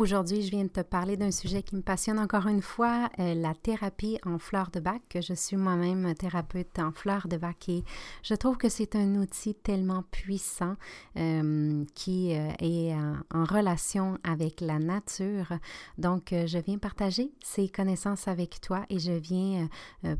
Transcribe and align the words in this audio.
Aujourd'hui, 0.00 0.40
je 0.40 0.50
viens 0.50 0.64
de 0.64 0.70
te 0.70 0.80
parler 0.80 1.18
d'un 1.18 1.30
sujet 1.30 1.62
qui 1.62 1.76
me 1.76 1.82
passionne 1.82 2.18
encore 2.18 2.46
une 2.46 2.62
fois, 2.62 3.10
euh, 3.18 3.34
la 3.34 3.52
thérapie 3.52 4.16
en 4.24 4.38
fleurs 4.38 4.70
de 4.70 4.80
bac. 4.80 5.02
Je 5.14 5.34
suis 5.34 5.58
moi-même 5.58 6.14
thérapeute 6.14 6.78
en 6.78 6.90
fleurs 6.90 7.28
de 7.28 7.36
bac 7.36 7.68
et 7.68 7.84
je 8.22 8.32
trouve 8.34 8.56
que 8.56 8.70
c'est 8.70 8.96
un 8.96 9.16
outil 9.16 9.54
tellement 9.54 10.02
puissant 10.10 10.76
euh, 11.18 11.84
qui 11.94 12.34
euh, 12.34 12.48
est 12.60 12.94
en, 12.94 13.44
relation 13.44 14.16
avec 14.24 14.62
la 14.62 14.78
nature. 14.78 15.52
Donc, 15.98 16.28
je 16.32 16.58
viens 16.58 16.78
partager 16.78 17.30
ces 17.44 17.68
connaissances 17.68 18.26
avec 18.26 18.62
toi 18.62 18.86
et 18.88 18.98
je 18.98 19.12
viens 19.12 19.68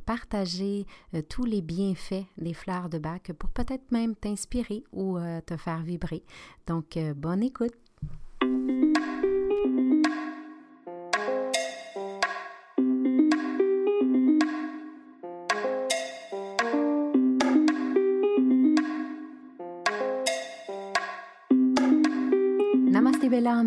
partager 0.05 0.87
tous 1.31 1.47
les 1.47 1.63
bienfaits 1.63 2.27
des 2.37 2.53
fleurs 2.53 2.91
de 2.91 2.99
bac 2.99 3.33
pour 3.39 3.49
peut-être 3.49 3.91
même 3.93 4.15
t'inspirer 4.15 4.85
ou 4.93 5.19
te 5.47 5.57
faire 5.57 5.83
vibrer. 5.83 6.23
Donc, 6.67 6.99
bonne 7.17 7.43
écoute. 7.43 7.73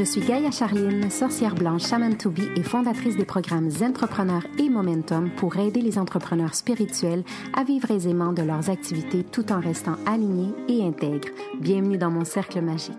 Je 0.00 0.06
suis 0.06 0.22
Gaïa 0.22 0.50
Charline, 0.50 1.10
sorcière 1.10 1.54
blanche 1.54 1.86
Shaman 1.86 2.16
to 2.16 2.30
Be 2.30 2.56
et 2.56 2.62
fondatrice 2.62 3.18
des 3.18 3.26
programmes 3.26 3.68
Entrepreneurs 3.82 4.46
et 4.58 4.70
Momentum 4.70 5.30
pour 5.36 5.58
aider 5.58 5.82
les 5.82 5.98
entrepreneurs 5.98 6.54
spirituels 6.54 7.22
à 7.52 7.64
vivre 7.64 7.90
aisément 7.90 8.32
de 8.32 8.40
leurs 8.40 8.70
activités 8.70 9.24
tout 9.24 9.52
en 9.52 9.60
restant 9.60 9.96
alignés 10.06 10.54
et 10.68 10.82
intègres. 10.82 11.28
Bienvenue 11.60 11.98
dans 11.98 12.10
mon 12.10 12.24
cercle 12.24 12.62
magique. 12.62 12.96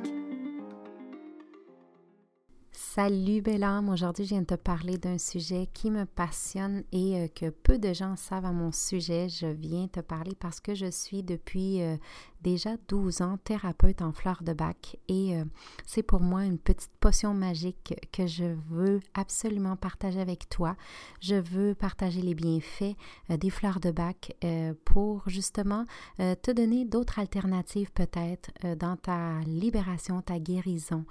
Salut 2.93 3.41
belle 3.41 3.63
âme, 3.63 3.87
aujourd'hui 3.87 4.25
je 4.25 4.31
viens 4.31 4.41
de 4.41 4.47
te 4.47 4.55
parler 4.55 4.97
d'un 4.97 5.17
sujet 5.17 5.69
qui 5.73 5.89
me 5.89 6.03
passionne 6.03 6.83
et 6.91 7.21
euh, 7.21 7.27
que 7.29 7.49
peu 7.49 7.79
de 7.79 7.93
gens 7.93 8.17
savent 8.17 8.43
à 8.43 8.51
mon 8.51 8.73
sujet. 8.73 9.29
Je 9.29 9.47
viens 9.47 9.87
te 9.87 10.01
parler 10.01 10.33
parce 10.37 10.59
que 10.59 10.75
je 10.75 10.91
suis 10.91 11.23
depuis 11.23 11.81
euh, 11.81 11.95
déjà 12.41 12.71
12 12.87 13.21
ans 13.21 13.37
thérapeute 13.43 14.01
en 14.01 14.11
fleurs 14.11 14.43
de 14.43 14.53
bac 14.53 14.97
et 15.07 15.37
euh, 15.37 15.45
c'est 15.85 16.03
pour 16.03 16.21
moi 16.21 16.45
une 16.45 16.57
petite 16.57 16.91
potion 16.99 17.33
magique 17.33 17.93
que 18.11 18.27
je 18.27 18.55
veux 18.69 18.99
absolument 19.13 19.75
partager 19.75 20.19
avec 20.19 20.49
toi. 20.49 20.75
Je 21.21 21.35
veux 21.35 21.75
partager 21.75 22.21
les 22.21 22.33
bienfaits 22.33 22.95
euh, 23.29 23.37
des 23.37 23.49
fleurs 23.49 23.79
de 23.79 23.91
bac 23.91 24.35
euh, 24.43 24.73
pour 24.85 25.23
justement 25.27 25.85
te 26.17 26.51
donner 26.51 26.85
d'autres 26.85 27.19
alternatives 27.19 27.91
peut-être 27.91 28.51
dans 28.77 28.95
ta 28.95 29.39
libération, 29.41 30.21
ta 30.21 30.39
guérison 30.39 31.05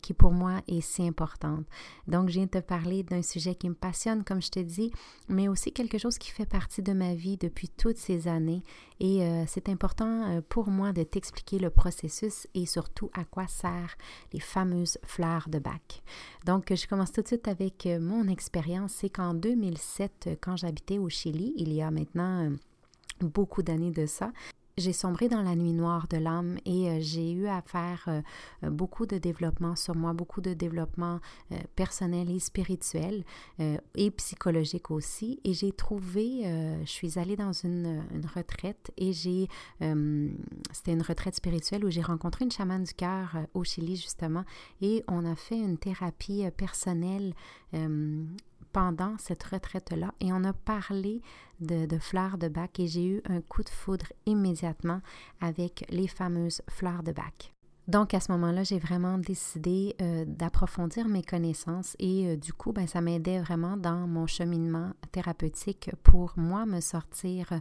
qui 0.00 0.14
pour 0.14 0.32
moi 0.32 0.60
est 0.68 0.80
si 0.80 1.06
importante. 1.06 1.64
Donc 2.08 2.28
je 2.28 2.34
viens 2.34 2.44
de 2.44 2.50
te 2.50 2.58
parler 2.58 3.02
d'un 3.02 3.22
sujet 3.22 3.54
qui 3.54 3.68
me 3.68 3.74
passionne 3.74 4.24
comme 4.24 4.42
je 4.42 4.50
te 4.50 4.60
dis, 4.60 4.90
mais 5.28 5.48
aussi 5.48 5.72
quelque 5.72 5.98
chose 5.98 6.18
qui 6.18 6.30
fait 6.30 6.46
partie 6.46 6.82
de 6.82 6.92
ma 6.92 7.14
vie 7.14 7.36
depuis 7.36 7.68
toutes 7.68 7.98
ces 7.98 8.28
années 8.28 8.62
et 9.00 9.26
c'est 9.46 9.68
important 9.68 10.40
pour 10.48 10.68
moi 10.68 10.92
de 10.92 11.02
t'expliquer 11.02 11.58
le 11.58 11.70
processus 11.70 12.46
et 12.54 12.66
surtout 12.66 13.10
à 13.14 13.24
quoi 13.24 13.46
servent 13.46 13.96
les 14.32 14.40
fameuses 14.40 14.98
fleurs 15.04 15.48
de 15.48 15.58
bac. 15.58 16.02
Donc, 16.44 16.72
je 16.74 16.86
commence 16.86 17.12
tout 17.12 17.22
de 17.22 17.26
suite 17.26 17.48
avec 17.48 17.86
euh, 17.86 17.98
mon 17.98 18.28
expérience. 18.28 18.92
C'est 18.92 19.10
qu'en 19.10 19.34
2007, 19.34 20.38
quand 20.40 20.56
j'habitais 20.56 20.98
au 20.98 21.08
Chili, 21.08 21.52
il 21.56 21.72
y 21.72 21.82
a 21.82 21.90
maintenant 21.90 22.44
euh, 22.44 22.56
beaucoup 23.20 23.62
d'années 23.62 23.90
de 23.90 24.06
ça, 24.06 24.32
j'ai 24.76 24.92
sombré 24.92 25.28
dans 25.28 25.42
la 25.42 25.54
nuit 25.54 25.72
noire 25.72 26.08
de 26.08 26.16
l'âme 26.16 26.58
et 26.64 26.90
euh, 26.90 26.98
j'ai 27.00 27.32
eu 27.32 27.46
à 27.46 27.62
faire 27.62 28.04
euh, 28.08 28.70
beaucoup 28.70 29.06
de 29.06 29.18
développement 29.18 29.76
sur 29.76 29.94
moi, 29.94 30.12
beaucoup 30.12 30.40
de 30.40 30.52
développement 30.52 31.20
euh, 31.52 31.56
personnel 31.76 32.30
et 32.30 32.40
spirituel 32.40 33.24
et 33.94 34.10
psychologique 34.10 34.90
aussi. 34.90 35.40
Et 35.44 35.52
j'ai 35.54 35.72
trouvé, 35.72 36.42
je 36.84 36.90
suis 36.90 37.18
allée 37.18 37.36
dans 37.36 37.52
une, 37.52 38.02
une 38.12 38.26
retraite 38.26 38.90
et 38.96 39.12
j'ai, 39.12 39.48
c'était 39.80 40.92
une 40.92 41.02
retraite 41.02 41.34
spirituelle 41.34 41.84
où 41.84 41.90
j'ai 41.90 42.02
rencontré 42.02 42.44
une 42.44 42.50
chamane 42.50 42.84
du 42.84 42.94
cœur 42.94 43.36
au 43.54 43.64
Chili 43.64 43.96
justement 43.96 44.44
et 44.80 45.04
on 45.08 45.24
a 45.24 45.36
fait 45.36 45.58
une 45.58 45.78
thérapie 45.78 46.44
personnelle 46.56 47.34
pendant 48.74 49.16
cette 49.18 49.44
retraite-là 49.44 50.12
et 50.20 50.32
on 50.32 50.42
a 50.44 50.52
parlé 50.52 51.22
de, 51.60 51.86
fleurs 51.98 52.36
de 52.36 52.48
bac 52.48 52.80
et 52.80 52.88
j'ai 52.88 53.06
eu 53.06 53.22
un 53.26 53.40
coup 53.40 53.62
de 53.62 53.68
foudre 53.70 54.06
immédiatement 54.26 55.00
avec 55.40 55.86
les 55.88 56.08
fameuses 56.08 56.60
fleurs 56.68 57.04
de 57.04 57.12
bac. 57.12 57.54
Donc 57.86 58.14
à 58.14 58.20
ce 58.20 58.32
moment-là, 58.32 58.64
j'ai 58.64 58.78
vraiment 58.78 59.18
décidé 59.18 59.94
euh, 60.00 60.24
d'approfondir 60.26 61.06
mes 61.06 61.22
connaissances 61.22 61.96
et 61.98 62.26
euh, 62.26 62.36
du 62.36 62.52
coup, 62.52 62.72
ben, 62.72 62.86
ça 62.86 63.00
m'aidait 63.00 63.40
vraiment 63.40 63.76
dans 63.76 64.08
mon 64.08 64.26
cheminement 64.26 64.92
thérapeutique 65.12 65.90
pour 66.02 66.32
moi 66.36 66.64
me 66.64 66.80
sortir 66.80 67.52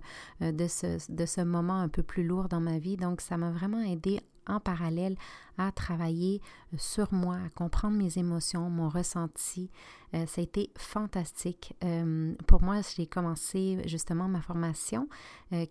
euh, 0.42 0.52
de, 0.54 0.68
ce, 0.68 1.12
de 1.12 1.26
ce 1.26 1.42
moment 1.42 1.78
un 1.78 1.90
peu 1.90 2.04
plus 2.04 2.24
lourd 2.24 2.48
dans 2.48 2.62
ma 2.62 2.80
vie. 2.80 2.96
Donc 2.96 3.20
ça 3.20 3.38
m'a 3.38 3.52
vraiment 3.52 3.82
aidé 3.82 4.22
en 4.48 4.60
parallèle 4.60 5.16
à 5.58 5.72
travailler 5.72 6.42
euh, 6.74 6.78
sur 6.80 7.14
moi, 7.14 7.36
à 7.36 7.50
comprendre 7.50 7.98
mes 7.98 8.18
émotions, 8.18 8.70
mon 8.70 8.90
ressenti. 8.90 9.70
Euh, 10.14 10.26
ça 10.26 10.42
a 10.42 10.44
été 10.44 10.72
fantastique. 10.78 11.74
Euh, 11.84 12.34
pour 12.48 12.62
moi, 12.62 12.82
j'ai 12.96 13.08
commencé 13.08 13.82
justement 13.86 14.28
ma 14.28 14.42
formation 14.42 15.08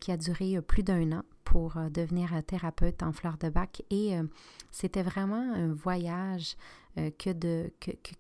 qui 0.01 0.13
a 0.13 0.17
duré 0.17 0.61
plus 0.63 0.85
d'un 0.85 1.11
an 1.13 1.23
pour 1.45 1.75
devenir 1.91 2.31
thérapeute 2.47 3.03
en 3.03 3.13
fleurs 3.13 3.37
de 3.37 3.49
bac 3.49 3.83
et 3.91 4.15
c'était 4.71 5.03
vraiment 5.03 5.55
un 5.55 5.73
voyage 5.73 6.57
que, 6.95 7.69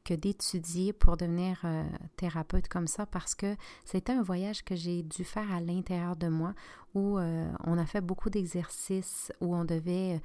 que, 0.05 0.15
d'étudier 0.15 0.93
pour 0.93 1.17
devenir 1.17 1.65
thérapeute 2.17 2.67
comme 2.67 2.89
ça 2.89 3.07
parce 3.07 3.37
que 3.37 3.55
c'était 3.85 4.13
un 4.13 4.23
voyage 4.23 4.65
que 4.65 4.75
j'ai 4.75 5.03
dû 5.03 5.23
faire 5.23 5.51
à 5.53 5.61
l'intérieur 5.61 6.17
de 6.17 6.27
moi 6.27 6.53
où 6.95 7.19
on 7.19 7.79
a 7.79 7.87
fait 7.87 8.01
beaucoup 8.01 8.31
d'exercices 8.31 9.33
où 9.41 9.55
on 9.55 9.65
devait 9.65 10.21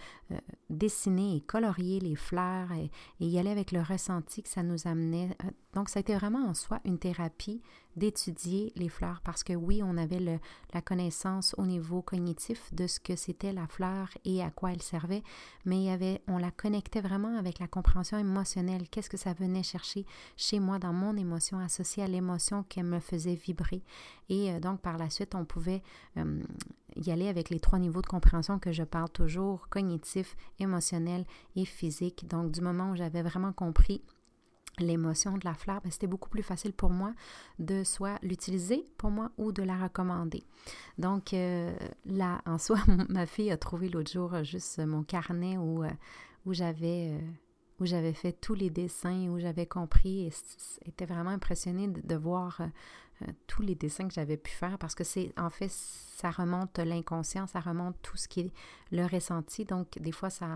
dessiner 0.69 1.37
et 1.37 1.41
colorier 1.41 1.99
les 1.99 2.15
fleurs 2.15 2.71
et, 2.71 2.91
y 3.19 3.39
aller 3.39 3.49
avec 3.49 3.71
le 3.71 3.81
ressenti 3.81 4.43
que 4.43 4.49
ça 4.49 4.63
nous 4.63 4.87
amenait. 4.87 5.35
Euh, 5.43 5.49
donc, 5.73 5.89
ça 5.89 5.99
a 5.99 6.01
été 6.01 6.15
vraiment 6.15 6.47
en 6.47 6.53
soi 6.53 6.79
une 6.85 6.97
thérapie 6.97 7.61
d'étudier 7.95 8.71
les 8.75 8.89
fleurs 8.89 9.21
parce 9.23 9.43
que 9.43 9.53
oui, 9.53 9.81
on 9.83 9.97
avait 9.97 10.19
le, 10.19 10.39
la 10.73 10.81
connaissance 10.81 11.55
au 11.57 11.65
niveau 11.65 12.01
cognitif 12.01 12.73
de 12.73 12.87
ce 12.87 12.99
que 12.99 13.15
c'était 13.15 13.53
la 13.53 13.67
fleur 13.67 14.09
et 14.23 14.43
à 14.43 14.49
quoi 14.49 14.71
elle 14.71 14.81
servait, 14.81 15.23
mais 15.65 15.77
il 15.77 15.83
y 15.83 15.89
avait, 15.89 16.21
on 16.27 16.37
la 16.37 16.51
connectait 16.51 17.01
vraiment 17.01 17.37
avec 17.37 17.59
la 17.59 17.67
compréhension 17.67 18.17
émotionnelle. 18.17 18.89
Qu'est-ce 18.89 19.09
que 19.09 19.17
ça 19.17 19.33
venait 19.33 19.63
chercher 19.63 20.05
chez 20.35 20.59
moi 20.59 20.79
dans 20.79 20.93
mon 20.93 21.15
émotion 21.15 21.59
associée 21.59 22.03
à 22.03 22.07
l'émotion 22.07 22.63
qui 22.63 22.81
me 22.81 22.99
faisait 22.99 23.35
vibrer? 23.35 23.83
Et 24.29 24.51
euh, 24.51 24.59
donc, 24.59 24.81
par 24.81 24.97
la 24.97 25.09
suite, 25.09 25.35
on 25.35 25.45
pouvait 25.45 25.81
euh, 26.17 26.41
y 26.95 27.11
aller 27.11 27.27
avec 27.27 27.49
les 27.49 27.59
trois 27.59 27.79
niveaux 27.79 28.01
de 28.01 28.07
compréhension 28.07 28.59
que 28.59 28.71
je 28.71 28.83
parle 28.83 29.09
toujours, 29.09 29.69
cognitif, 29.69 30.35
émotionnel 30.59 31.25
et 31.55 31.65
physique. 31.65 32.27
Donc, 32.27 32.51
du 32.51 32.61
moment 32.61 32.91
où 32.91 32.95
j'avais 32.95 33.21
vraiment 33.21 33.53
compris 33.53 34.01
l'émotion 34.79 35.37
de 35.37 35.45
la 35.45 35.53
fleur, 35.53 35.81
ben, 35.83 35.91
c'était 35.91 36.07
beaucoup 36.07 36.29
plus 36.29 36.43
facile 36.43 36.73
pour 36.73 36.89
moi 36.89 37.13
de 37.59 37.83
soit 37.83 38.19
l'utiliser 38.21 38.85
pour 38.97 39.11
moi 39.11 39.31
ou 39.37 39.51
de 39.51 39.63
la 39.63 39.77
recommander. 39.77 40.43
Donc 40.97 41.33
euh, 41.33 41.75
là, 42.05 42.41
en 42.45 42.57
soi, 42.57 42.77
ma 43.09 43.25
fille 43.25 43.51
a 43.51 43.57
trouvé 43.57 43.89
l'autre 43.89 44.11
jour 44.11 44.43
juste 44.43 44.79
mon 44.79 45.03
carnet 45.03 45.57
où, 45.57 45.83
euh, 45.83 45.89
où 46.45 46.53
j'avais... 46.53 47.11
Euh, 47.13 47.19
où 47.79 47.85
j'avais 47.85 48.13
fait 48.13 48.31
tous 48.31 48.55
les 48.55 48.71
dessins, 48.71 49.27
où 49.29 49.37
j'avais 49.37 49.67
compris 49.67 50.25
et 50.25 50.31
était 50.87 51.05
vraiment 51.05 51.29
impressionnée 51.29 51.87
de, 51.87 52.15
voir 52.15 52.59
tous 53.47 53.61
les 53.61 53.75
dessins 53.75 54.07
que 54.07 54.13
j'avais 54.13 54.37
pu 54.37 54.51
faire 54.51 54.77
parce 54.77 54.95
que 54.95 55.03
c'est 55.03 55.33
en 55.37 55.49
fait 55.49 55.71
ça 55.71 56.31
remonte 56.31 56.79
l'inconscient, 56.79 57.47
ça 57.47 57.59
remonte 57.59 57.95
tout 58.01 58.17
ce 58.17 58.27
qui 58.27 58.39
est 58.41 58.53
le 58.91 59.05
ressenti. 59.05 59.65
Donc 59.65 59.99
des 59.99 60.11
fois 60.11 60.29
ça 60.29 60.47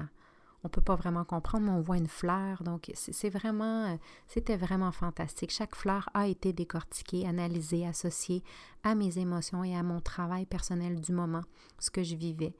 on 0.63 0.69
peut 0.69 0.81
pas 0.81 0.95
vraiment 0.95 1.23
comprendre, 1.23 1.65
mais 1.65 1.71
on 1.71 1.81
voit 1.81 1.97
une 1.97 2.07
fleur. 2.07 2.63
Donc, 2.63 2.91
c'est 2.93 3.29
vraiment, 3.29 3.97
c'était 4.27 4.57
vraiment 4.57 4.91
fantastique. 4.91 5.51
Chaque 5.51 5.75
fleur 5.75 6.09
a 6.13 6.27
été 6.27 6.53
décortiquée, 6.53 7.27
analysée, 7.27 7.85
associée 7.87 8.43
à 8.83 8.95
mes 8.95 9.17
émotions 9.17 9.63
et 9.63 9.75
à 9.75 9.83
mon 9.83 9.99
travail 10.01 10.45
personnel 10.45 11.01
du 11.01 11.11
moment, 11.11 11.41
ce 11.79 11.89
que 11.89 12.03
je 12.03 12.15
vivais. 12.15 12.53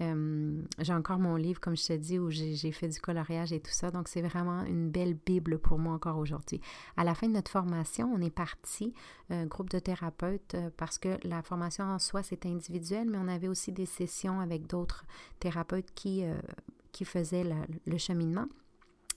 Euh, 0.00 0.62
j'ai 0.78 0.92
encore 0.92 1.18
mon 1.18 1.34
livre, 1.34 1.60
comme 1.60 1.76
je 1.76 1.86
te 1.86 1.92
dis, 1.94 2.20
où 2.20 2.30
j'ai 2.30 2.70
fait 2.70 2.88
du 2.88 3.00
coloriage 3.00 3.52
et 3.52 3.58
tout 3.58 3.72
ça. 3.72 3.90
Donc, 3.90 4.06
c'est 4.06 4.22
vraiment 4.22 4.62
une 4.62 4.90
belle 4.90 5.14
Bible 5.14 5.58
pour 5.58 5.78
moi 5.78 5.94
encore 5.94 6.18
aujourd'hui. 6.18 6.60
À 6.96 7.02
la 7.02 7.14
fin 7.14 7.26
de 7.26 7.32
notre 7.32 7.50
formation, 7.50 8.08
on 8.14 8.20
est 8.20 8.30
parti, 8.30 8.94
un 9.30 9.46
groupe 9.46 9.70
de 9.70 9.80
thérapeutes, 9.80 10.54
euh, 10.54 10.70
parce 10.76 10.98
que 10.98 11.18
la 11.26 11.42
formation 11.42 11.84
en 11.84 11.98
soi, 11.98 12.22
c'est 12.22 12.46
individuel, 12.46 13.08
mais 13.10 13.18
on 13.18 13.28
avait 13.28 13.48
aussi 13.48 13.72
des 13.72 13.86
sessions 13.86 14.40
avec 14.40 14.68
d'autres 14.68 15.04
thérapeutes 15.40 15.92
qui, 15.94 16.24
qui 16.92 17.04
faisaient 17.04 17.44
le 17.86 17.98
cheminement. 17.98 18.46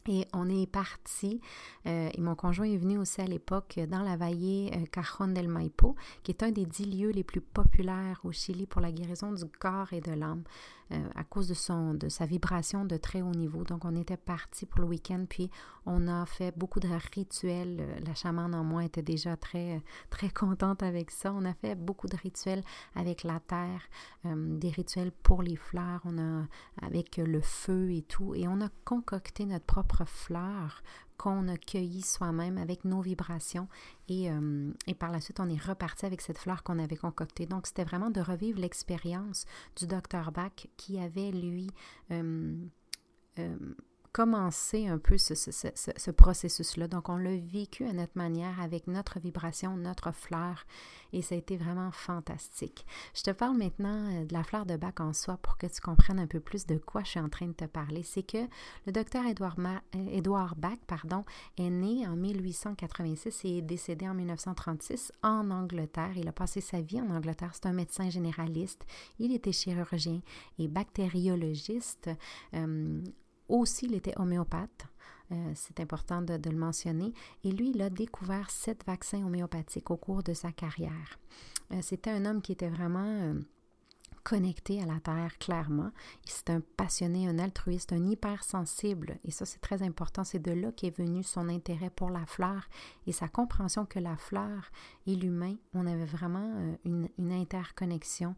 Et 0.08 0.26
on 0.34 0.50
est 0.50 0.66
parti, 0.66 1.42
euh, 1.86 2.10
et 2.14 2.22
mon 2.22 2.36
conjoint 2.36 2.66
est 2.66 2.78
venu 2.78 2.98
aussi 2.98 3.22
à 3.22 3.26
l'époque 3.26 3.80
dans 3.88 4.02
la 4.02 4.18
vallée 4.18 4.72
euh, 4.76 4.86
Cajon 4.92 5.28
del 5.28 5.48
Maipo, 5.48 5.96
qui 6.24 6.32
est 6.32 6.42
un 6.44 6.52
des 6.52 6.66
dix 6.66 6.86
lieux 6.86 7.12
les 7.12 7.24
plus 7.24 7.42
populaires 7.42 8.20
au 8.24 8.32
Chili 8.32 8.66
pour 8.66 8.82
la 8.82 8.92
guérison 8.92 9.32
du 9.32 9.46
corps 9.46 9.94
et 9.94 10.02
de 10.02 10.12
l'âme. 10.12 10.44
Euh, 10.92 10.98
à 11.16 11.24
cause 11.24 11.48
de, 11.48 11.54
son, 11.54 11.94
de 11.94 12.10
sa 12.10 12.26
vibration 12.26 12.84
de 12.84 12.98
très 12.98 13.22
haut 13.22 13.32
niveau. 13.32 13.64
Donc, 13.64 13.86
on 13.86 13.96
était 13.96 14.18
parti 14.18 14.66
pour 14.66 14.82
le 14.82 14.88
week-end, 14.88 15.26
puis 15.30 15.50
on 15.86 16.08
a 16.08 16.26
fait 16.26 16.58
beaucoup 16.58 16.82
de 16.82 16.90
rituels. 17.14 17.78
Euh, 17.80 18.00
la 18.06 18.14
chamane 18.14 18.54
en 18.54 18.64
moi 18.64 18.84
était 18.84 19.02
déjà 19.02 19.38
très, 19.38 19.82
très 20.10 20.30
contente 20.30 20.84
avec 20.84 21.12
ça. 21.12 21.32
On 21.34 21.46
a 21.46 21.54
fait 21.54 21.76
beaucoup 21.76 22.08
de 22.08 22.18
rituels 22.18 22.62
avec 22.96 23.24
la 23.24 23.40
terre, 23.40 23.82
euh, 24.26 24.58
des 24.58 24.70
rituels 24.70 25.12
pour 25.12 25.44
les 25.44 25.56
fleurs, 25.56 26.02
on 26.04 26.18
a 26.18 26.46
avec 26.82 27.18
le 27.18 27.40
feu 27.40 27.92
et 27.92 28.02
tout. 28.02 28.36
Et 28.36 28.48
on 28.50 28.60
a 28.60 28.68
concocté 28.84 29.46
notre 29.46 29.66
propre 29.66 29.91
fleur 30.06 30.82
qu'on 31.18 31.48
a 31.48 31.58
cueilli 31.58 32.02
soi-même 32.02 32.58
avec 32.58 32.84
nos 32.84 33.02
vibrations. 33.02 33.68
Et, 34.08 34.32
euh, 34.32 34.72
et, 34.88 34.96
par 34.96 35.12
la 35.12 35.22
suite, 35.22 35.40
on 35.40 35.50
est 35.50 35.62
reparti 35.62 36.06
avec 36.06 36.22
cette 36.22 36.40
fleur 36.40 36.64
qu'on 36.64 36.80
avait 36.80 36.96
concoctée. 36.96 37.46
Donc, 37.46 37.68
c'était 37.68 37.84
vraiment 37.84 38.10
de 38.10 38.22
revivre 38.22 38.60
l'expérience 38.60 39.46
du 39.76 39.86
docteur 39.86 40.32
Bach 40.32 40.68
qui 40.78 41.00
avait, 41.00 41.32
lui, 41.32 41.70
euh, 42.12 42.56
euh, 43.38 43.58
commencer 44.12 44.88
un 44.88 44.98
peu 44.98 45.18
ce, 45.18 46.12
processus-là. 46.12 46.88
Donc, 46.88 47.08
on 47.08 47.16
l'a 47.16 47.38
vécu 47.38 47.86
à 47.86 47.94
notre 47.94 48.18
manière, 48.18 48.60
avec 48.60 48.88
notre 48.88 49.20
vibration, 49.20 49.78
notre 49.78 50.12
fleur, 50.12 50.66
et 51.14 51.22
ça 51.22 51.36
a 51.36 51.38
été 51.38 51.56
vraiment 51.56 51.92
fantastique. 51.92 52.86
Je 53.14 53.24
te 53.24 53.32
parle 53.32 53.58
maintenant 53.58 54.10
euh, 54.12 54.26
de 54.26 54.34
la 54.34 54.44
fleur 54.44 54.66
de 54.66 54.76
bac 54.76 55.00
en 55.00 55.14
soi 55.14 55.38
pour 55.38 55.58
que 55.58 55.68
tu 55.68 55.80
comprennes 55.82 56.20
un 56.20 56.28
peu 56.28 56.40
plus 56.40 56.66
de 56.66 56.78
quoi 56.78 57.04
je 57.04 57.12
suis 57.12 57.20
en 57.20 57.30
train 57.30 57.48
de 57.48 57.54
te 57.54 57.66
parler. 57.66 58.04
C'est 58.04 58.24
que 58.24 58.46
le 58.86 58.92
docteur 58.92 59.26
Edouard, 59.26 59.56
Edouard 59.94 60.56
Bach 60.56 60.80
pardon, 60.88 61.24
est 61.58 61.70
né 61.70 62.06
en 62.08 62.16
1886 62.16 63.46
et 63.46 63.58
est 63.58 63.62
décédé 63.62 64.08
en 64.08 64.14
1936 64.14 65.14
en 65.24 65.52
Angleterre. 65.52 66.12
Il 66.18 66.28
a 66.28 66.34
passé 66.34 66.60
sa 66.62 66.82
vie 66.82 67.02
en 67.02 67.10
Angleterre. 67.10 67.52
C'est 67.54 67.66
un 67.66 67.74
médecin 67.74 68.10
généraliste. 68.10 68.86
Il 69.20 69.34
était 69.34 69.52
chirurgien 69.52 70.22
et 70.60 70.68
bactériologiste. 70.68 72.10
Euh, 72.54 73.02
aussi, 73.60 73.86
il 73.86 73.96
était 73.96 74.18
homéopathe. 74.18 74.88
Euh, 75.32 75.52
c'est 75.56 75.80
important 75.80 76.22
de, 76.22 76.38
le 76.50 76.58
mentionner. 76.58 77.14
Et 77.44 77.52
lui, 77.52 77.72
il 77.74 77.82
a 77.82 77.90
découvert 77.90 78.50
sept 78.50 78.84
vaccins 78.86 79.24
homéopathiques 79.26 79.92
au 79.92 79.98
cours 79.98 80.24
de 80.24 80.34
sa 80.34 80.52
carrière. 80.52 81.20
Euh, 81.72 81.80
c'était 81.82 82.12
un 82.12 82.26
homme 82.26 82.42
qui 82.42 82.52
était 82.52 82.70
vraiment 82.70 83.06
euh, 83.06 83.40
connecté 84.24 84.82
à 84.82 84.86
la 84.86 85.00
Terre, 85.00 85.38
clairement. 85.38 85.92
C'est 86.26 86.50
un 86.50 86.62
passionné, 86.76 87.28
un 87.30 87.40
altruiste, 87.40 87.94
un 87.94 88.06
hypersensible. 88.06 89.20
Et 89.24 89.32
ça, 89.32 89.46
c'est 89.46 89.62
très 89.62 89.84
important. 89.84 90.26
C'est 90.26 90.40
de 90.40 90.52
là 90.52 90.72
qu'est 90.74 90.96
venu 90.98 91.24
son 91.24 91.48
intérêt 91.48 91.90
pour 91.90 92.10
la 92.10 92.26
fleur 92.26 92.68
et 93.08 93.14
sa 93.14 93.30
compréhension 93.30 93.86
que 93.86 94.00
la 94.00 94.18
fleur 94.18 94.70
et 95.08 95.16
l'humain, 95.16 95.56
on 95.74 95.88
avait 95.88 96.06
vraiment 96.06 96.76
une, 96.84 97.08
une 97.18 97.32
interconnexion 97.32 98.36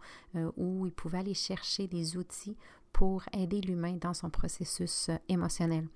où 0.58 0.86
il 0.86 0.94
pouvait 0.94 1.20
aller 1.20 1.34
chercher 1.34 1.88
des 1.88 2.18
outils 2.18 2.56
pour 2.94 3.24
aider 3.34 3.60
l'humain 3.60 3.98
dans 4.00 4.14
son 4.14 4.30
processus 4.30 5.10
euh, 5.10 5.18
émotionnel. 5.28 5.88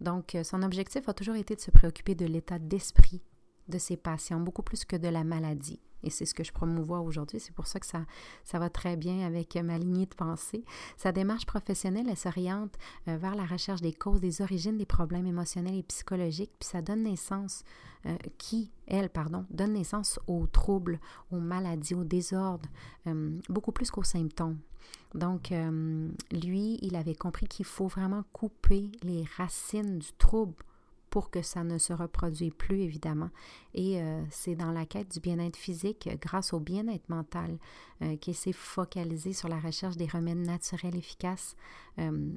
Donc, 0.00 0.34
euh, 0.34 0.44
son 0.44 0.62
objectif 0.62 1.08
a 1.08 1.14
toujours 1.14 1.36
été 1.36 1.54
de 1.54 1.60
se 1.60 1.70
préoccuper 1.70 2.14
de 2.14 2.26
l'état 2.26 2.58
d'esprit 2.58 3.22
de 3.70 3.78
ses 3.78 3.96
patients, 3.96 4.40
beaucoup 4.40 4.62
plus 4.62 4.84
que 4.84 4.96
de 4.96 5.08
la 5.08 5.24
maladie. 5.24 5.80
Et 6.02 6.10
c'est 6.10 6.24
ce 6.24 6.34
que 6.34 6.44
je 6.44 6.52
promouvois 6.52 7.00
aujourd'hui. 7.00 7.40
C'est 7.40 7.54
pour 7.54 7.66
ça 7.66 7.78
que 7.78 7.86
ça, 7.86 8.06
ça 8.44 8.58
va 8.58 8.70
très 8.70 8.96
bien 8.96 9.26
avec 9.26 9.54
ma 9.56 9.76
lignée 9.76 10.06
de 10.06 10.14
pensée. 10.14 10.64
Sa 10.96 11.12
démarche 11.12 11.44
professionnelle, 11.44 12.06
elle 12.08 12.16
s'oriente 12.16 12.74
euh, 13.06 13.18
vers 13.18 13.34
la 13.34 13.44
recherche 13.44 13.82
des 13.82 13.92
causes, 13.92 14.20
des 14.20 14.40
origines 14.40 14.78
des 14.78 14.86
problèmes 14.86 15.26
émotionnels 15.26 15.76
et 15.76 15.82
psychologiques, 15.82 16.52
puis 16.58 16.68
ça 16.68 16.80
donne 16.80 17.02
naissance, 17.02 17.64
qui, 18.38 18.70
elle, 18.86 19.10
pardon, 19.10 19.44
donne 19.50 19.74
naissance 19.74 20.18
aux 20.26 20.46
troubles, 20.46 20.98
aux 21.30 21.38
maladies, 21.38 21.94
aux 21.94 22.04
désordres, 22.04 22.68
beaucoup 23.50 23.72
plus 23.72 23.90
qu'aux 23.90 24.02
symptômes. 24.02 24.58
Donc, 25.14 25.52
euh, 25.52 26.08
lui, 26.30 26.78
il 26.82 26.96
avait 26.96 27.14
compris 27.14 27.46
qu'il 27.46 27.64
faut 27.64 27.88
vraiment 27.88 28.24
couper 28.32 28.90
les 29.02 29.24
racines 29.36 29.98
du 29.98 30.12
trouble 30.18 30.64
pour 31.10 31.30
que 31.30 31.42
ça 31.42 31.64
ne 31.64 31.76
se 31.78 31.92
reproduise 31.92 32.52
plus, 32.56 32.80
évidemment. 32.80 33.30
Et 33.74 34.00
euh, 34.00 34.22
c'est 34.30 34.54
dans 34.54 34.70
la 34.72 34.86
quête 34.86 35.12
du 35.12 35.20
bien-être 35.20 35.56
physique, 35.56 36.08
grâce 36.20 36.52
au 36.52 36.60
bien-être 36.60 37.08
mental, 37.08 37.58
euh, 38.02 38.16
qu'il 38.16 38.34
s'est 38.34 38.52
focalisé 38.52 39.32
sur 39.32 39.48
la 39.48 39.58
recherche 39.58 39.96
des 39.96 40.06
remèdes 40.06 40.38
naturels 40.38 40.96
efficaces 40.96 41.56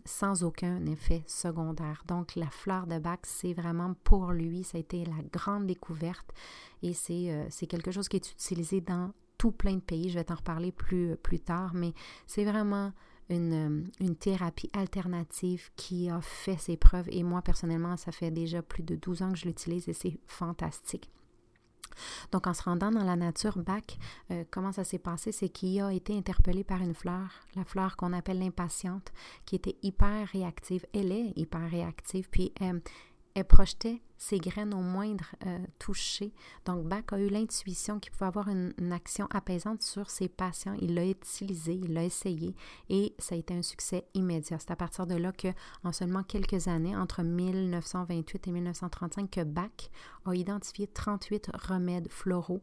sans 0.03 0.43
aucun 0.43 0.85
effet 0.87 1.23
secondaire. 1.25 2.03
Donc, 2.05 2.35
la 2.35 2.49
fleur 2.49 2.85
de 2.85 2.99
bac, 2.99 3.21
c'est 3.23 3.53
vraiment 3.53 3.93
pour 4.03 4.33
lui, 4.33 4.65
ça 4.65 4.77
a 4.77 4.81
été 4.81 5.05
la 5.05 5.15
grande 5.31 5.67
découverte 5.67 6.33
et 6.81 6.93
c'est 6.93 7.67
quelque 7.69 7.91
chose 7.91 8.09
qui 8.09 8.17
est 8.17 8.29
utilisé 8.29 8.81
dans 8.81 9.13
plein 9.51 9.75
de 9.75 9.81
pays. 9.81 10.09
Je 10.09 10.15
vais 10.15 10.23
t'en 10.23 10.35
reparler 10.35 10.71
plus, 10.71 11.15
plus 11.17 11.39
tard, 11.39 11.73
mais 11.73 11.93
c'est 12.27 12.45
vraiment 12.45 12.91
une, 13.29 13.89
une, 13.99 14.15
thérapie 14.15 14.69
alternative 14.73 15.69
qui 15.75 16.09
a 16.09 16.21
fait 16.21 16.57
ses 16.57 16.77
preuves. 16.77 17.07
Et 17.09 17.23
moi, 17.23 17.41
personnellement, 17.41 17.97
ça 17.97 18.11
fait 18.11 18.31
déjà 18.31 18.61
plus 18.61 18.83
de 18.83 18.95
12 18.95 19.21
ans 19.21 19.31
que 19.31 19.37
je 19.37 19.45
l'utilise 19.45 19.87
et 19.89 19.93
c'est 19.93 20.19
fantastique. 20.25 21.09
Donc, 22.31 22.47
en 22.47 22.53
se 22.53 22.63
rendant 22.63 22.91
dans 22.91 23.03
la 23.03 23.15
nature, 23.15 23.57
Bach, 23.57 23.83
euh, 24.31 24.43
comment 24.51 24.71
ça 24.71 24.83
s'est 24.83 24.99
passé? 24.99 25.31
C'est 25.31 25.49
qu'il 25.49 25.81
a 25.81 25.93
été 25.93 26.17
interpellé 26.17 26.63
par 26.63 26.81
une 26.81 26.93
fleur, 26.93 27.29
la 27.55 27.63
fleur 27.63 27.95
qu'on 27.95 28.13
appelle 28.13 28.39
l'impatiente, 28.39 29.11
qui 29.45 29.55
était 29.55 29.77
hyper 29.83 30.27
réactive. 30.29 30.85
Elle 30.93 31.11
est 31.11 31.33
hyper 31.35 31.69
réactive, 31.69 32.29
puis 32.29 32.51
euh, 32.61 32.79
elle 33.35 33.45
projetait 33.45 34.01
ses 34.17 34.37
graines 34.37 34.73
au 34.73 34.81
moindre 34.81 35.25
euh, 35.45 35.59
toucher. 35.79 36.33
Donc, 36.65 36.85
Bach 36.85 37.03
a 37.11 37.19
eu 37.19 37.27
l'intuition 37.27 37.99
qu'il 37.99 38.11
pouvait 38.11 38.27
avoir 38.27 38.47
une, 38.47 38.73
action 38.91 39.27
apaisante 39.31 39.81
sur 39.81 40.09
ses 40.09 40.29
patients. 40.29 40.75
Il 40.79 40.93
l'a 40.93 41.05
utilisé, 41.05 41.73
il 41.73 41.93
l'a 41.93 42.03
essayé 42.03 42.55
et 42.89 43.15
ça 43.17 43.35
a 43.35 43.37
été 43.37 43.53
un 43.53 43.63
succès 43.63 44.05
immédiat. 44.13 44.59
C'est 44.59 44.71
à 44.71 44.75
partir 44.75 45.07
de 45.07 45.15
là 45.15 45.31
que, 45.31 45.47
en 45.83 45.91
seulement 45.91 46.23
quelques 46.23 46.67
années, 46.67 46.95
entre 46.95 47.23
1928 47.23 48.47
et 48.47 48.51
1935, 48.51 49.29
que 49.29 49.43
Bach 49.43 49.89
a 50.25 50.35
identifié 50.35 50.87
38 50.87 51.51
remèdes 51.55 52.11
floraux 52.11 52.61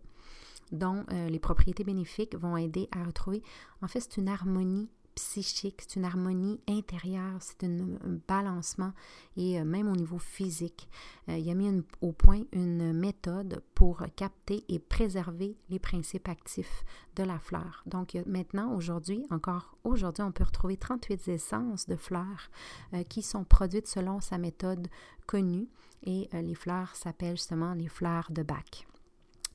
dont 0.72 1.04
euh, 1.10 1.28
les 1.28 1.40
propriétés 1.40 1.82
bénéfiques 1.82 2.36
vont 2.36 2.56
aider 2.56 2.88
à 2.92 3.02
retrouver, 3.02 3.42
en 3.82 3.88
fait, 3.88 4.00
c'est 4.00 4.18
une 4.18 4.28
harmonie 4.28 4.88
psychique, 5.14 5.82
c'est 5.82 5.96
une 5.96 6.04
harmonie 6.04 6.60
intérieure, 6.68 7.38
c'est 7.40 7.64
un 7.64 7.98
balancement 8.28 8.92
et 9.36 9.60
euh, 9.60 9.64
même 9.64 9.88
au 9.88 9.96
niveau 9.96 10.18
physique. 10.18 10.88
Euh, 11.28 11.36
il 11.36 11.48
a 11.50 11.54
mis 11.54 11.82
au 12.00 12.12
point 12.12 12.42
une 12.52 12.92
méthode 12.92 13.62
pour 13.74 14.02
capter 14.16 14.64
et 14.68 14.78
préserver 14.78 15.56
les 15.68 15.78
principes 15.78 16.28
actifs 16.28 16.84
de 17.16 17.22
la 17.22 17.38
fleur. 17.38 17.82
Donc 17.86 18.16
maintenant, 18.26 18.74
aujourd'hui, 18.74 19.24
encore 19.30 19.76
aujourd'hui, 19.84 20.24
on 20.24 20.32
peut 20.32 20.44
retrouver 20.44 20.76
38 20.76 21.28
essences 21.28 21.86
de 21.86 21.96
fleurs 21.96 22.50
euh, 22.94 23.02
qui 23.04 23.22
sont 23.22 23.44
produites 23.44 23.88
selon 23.88 24.20
sa 24.20 24.38
méthode 24.38 24.88
connue 25.26 25.68
et 26.02 26.30
les 26.32 26.54
fleurs 26.54 26.96
s'appellent 26.96 27.36
justement 27.36 27.74
les 27.74 27.88
fleurs 27.88 28.28
de 28.30 28.42
Bach. 28.42 28.89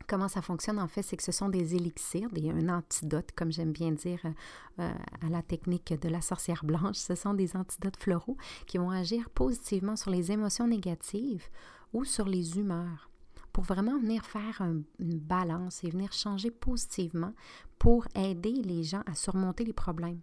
Comment 0.07 0.27
ça 0.27 0.41
fonctionne 0.41 0.79
en 0.79 0.87
fait, 0.87 1.01
c'est 1.01 1.17
que 1.17 1.23
ce 1.23 1.31
sont 1.31 1.49
des 1.49 1.75
élixirs, 1.75 2.29
des, 2.29 2.49
un 2.51 2.69
antidote, 2.69 3.31
comme 3.35 3.51
j'aime 3.51 3.71
bien 3.71 3.91
dire 3.91 4.19
euh, 4.79 4.91
à 5.25 5.29
la 5.29 5.41
technique 5.41 5.93
de 5.99 6.09
la 6.09 6.21
sorcière 6.21 6.63
blanche. 6.63 6.97
Ce 6.97 7.15
sont 7.15 7.33
des 7.33 7.55
antidotes 7.55 7.97
floraux 7.97 8.37
qui 8.67 8.77
vont 8.77 8.91
agir 8.91 9.29
positivement 9.31 9.95
sur 9.95 10.11
les 10.11 10.31
émotions 10.31 10.67
négatives 10.67 11.47
ou 11.93 12.03
sur 12.05 12.25
les 12.27 12.59
humeurs 12.59 13.09
pour 13.51 13.63
vraiment 13.63 13.97
venir 13.97 14.25
faire 14.25 14.61
une 14.61 14.83
balance 15.17 15.83
et 15.85 15.89
venir 15.89 16.11
changer 16.11 16.51
positivement 16.51 17.33
pour 17.79 18.05
aider 18.13 18.51
les 18.51 18.83
gens 18.83 19.01
à 19.05 19.15
surmonter 19.15 19.63
les 19.63 19.73
problèmes. 19.73 20.19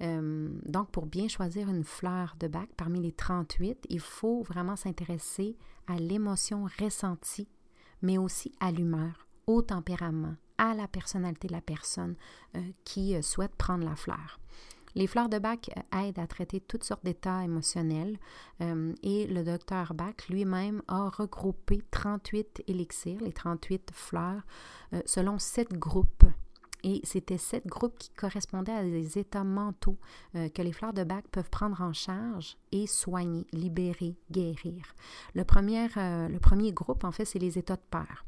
Euh, 0.00 0.48
donc, 0.66 0.90
pour 0.90 1.06
bien 1.06 1.28
choisir 1.28 1.68
une 1.68 1.82
fleur 1.82 2.36
de 2.38 2.46
bac 2.46 2.68
parmi 2.76 3.00
les 3.00 3.12
38, 3.12 3.86
il 3.88 4.00
faut 4.00 4.42
vraiment 4.42 4.76
s'intéresser 4.76 5.56
à 5.86 5.96
l'émotion 5.96 6.66
ressentie 6.78 7.48
mais 8.02 8.18
aussi 8.18 8.52
à 8.60 8.70
l'humeur, 8.70 9.26
au 9.46 9.62
tempérament, 9.62 10.34
à 10.58 10.74
la 10.74 10.88
personnalité 10.88 11.48
de 11.48 11.52
la 11.52 11.60
personne 11.60 12.16
euh, 12.56 12.60
qui 12.84 13.14
euh, 13.14 13.22
souhaite 13.22 13.54
prendre 13.56 13.84
la 13.84 13.96
fleur. 13.96 14.40
Les 14.94 15.06
fleurs 15.06 15.28
de 15.28 15.38
bac 15.38 15.70
aident 15.92 16.18
à 16.18 16.26
traiter 16.26 16.60
toutes 16.60 16.82
sortes 16.82 17.04
d'états 17.04 17.44
émotionnels 17.44 18.18
et 19.02 19.26
le 19.26 19.44
docteur 19.44 19.92
Bach 19.94 20.14
lui-même 20.28 20.82
a 20.88 21.10
regroupé 21.10 21.82
38 21.90 22.64
élixirs, 22.66 23.20
les 23.20 23.32
38 23.32 23.90
fleurs, 23.92 24.42
selon 25.04 25.38
sept 25.38 25.72
groupes 25.74 26.24
et 26.84 27.00
c'était 27.04 27.38
sept 27.38 27.66
groupes 27.66 27.98
qui 27.98 28.10
correspondaient 28.10 28.72
à 28.72 28.82
des 28.82 29.18
états 29.18 29.44
mentaux 29.44 29.98
euh, 30.34 30.48
que 30.48 30.62
les 30.62 30.72
fleurs 30.72 30.92
de 30.92 31.04
bac 31.04 31.24
peuvent 31.30 31.50
prendre 31.50 31.80
en 31.80 31.92
charge 31.92 32.56
et 32.72 32.86
soigner, 32.86 33.46
libérer, 33.52 34.16
guérir. 34.30 34.94
Le 35.34 35.44
premier, 35.44 35.88
euh, 35.96 36.28
le 36.28 36.38
premier 36.38 36.72
groupe, 36.72 37.04
en 37.04 37.12
fait, 37.12 37.24
c'est 37.24 37.38
les 37.38 37.58
états 37.58 37.76
de 37.76 37.82
peur. 37.90 38.24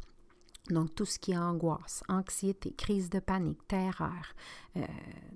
Donc, 0.69 0.95
tout 0.95 1.05
ce 1.05 1.19
qui 1.19 1.33
est 1.33 1.39
angoisse, 1.39 2.03
anxiété, 2.09 2.73
crise 2.73 3.11
de 3.11 3.19
panique, 3.19 3.67
terreur, 3.67 4.35
euh, 4.77 4.87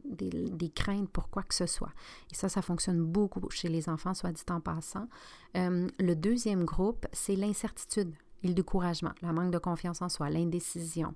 des, 0.05 0.71
craintes 0.71 1.11
pour 1.11 1.29
quoi 1.29 1.43
que 1.43 1.55
ce 1.55 1.67
soit. 1.67 1.93
Et 2.31 2.35
ça, 2.35 2.49
ça 2.49 2.63
fonctionne 2.63 3.03
beaucoup 3.03 3.41
chez 3.51 3.69
les 3.69 3.89
enfants, 3.89 4.15
soit 4.15 4.33
dit 4.33 4.43
en 4.51 4.61
passant. 4.61 5.09
le 5.55 6.15
deuxième 6.15 6.65
groupe, 6.65 7.07
c'est 7.13 7.37
l'incertitude 7.37 8.15
et 8.43 8.49
le 8.49 8.55
découragement, 8.55 9.13
la 9.23 9.33
manque 9.33 9.51
de 9.51 9.59
confiance 9.59 10.03
en 10.03 10.09
soi, 10.09 10.31
l'indécision, 10.31 11.15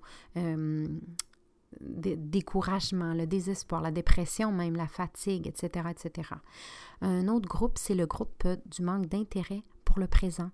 découragement, 1.80 3.14
le 3.14 3.26
désespoir, 3.26 3.80
la 3.80 3.90
dépression, 3.90 4.52
même 4.52 4.76
la 4.76 4.88
fatigue, 4.88 5.46
etc., 5.46 5.88
etc. 5.90 6.30
Un 7.00 7.28
autre 7.28 7.48
groupe, 7.48 7.78
c'est 7.78 7.94
le 7.94 8.06
groupe 8.06 8.42
euh, 8.46 8.56
du 8.66 8.82
manque 8.82 9.06
d'intérêt 9.06 9.62
pour 9.84 9.98
le 9.98 10.06
présent. 10.06 10.50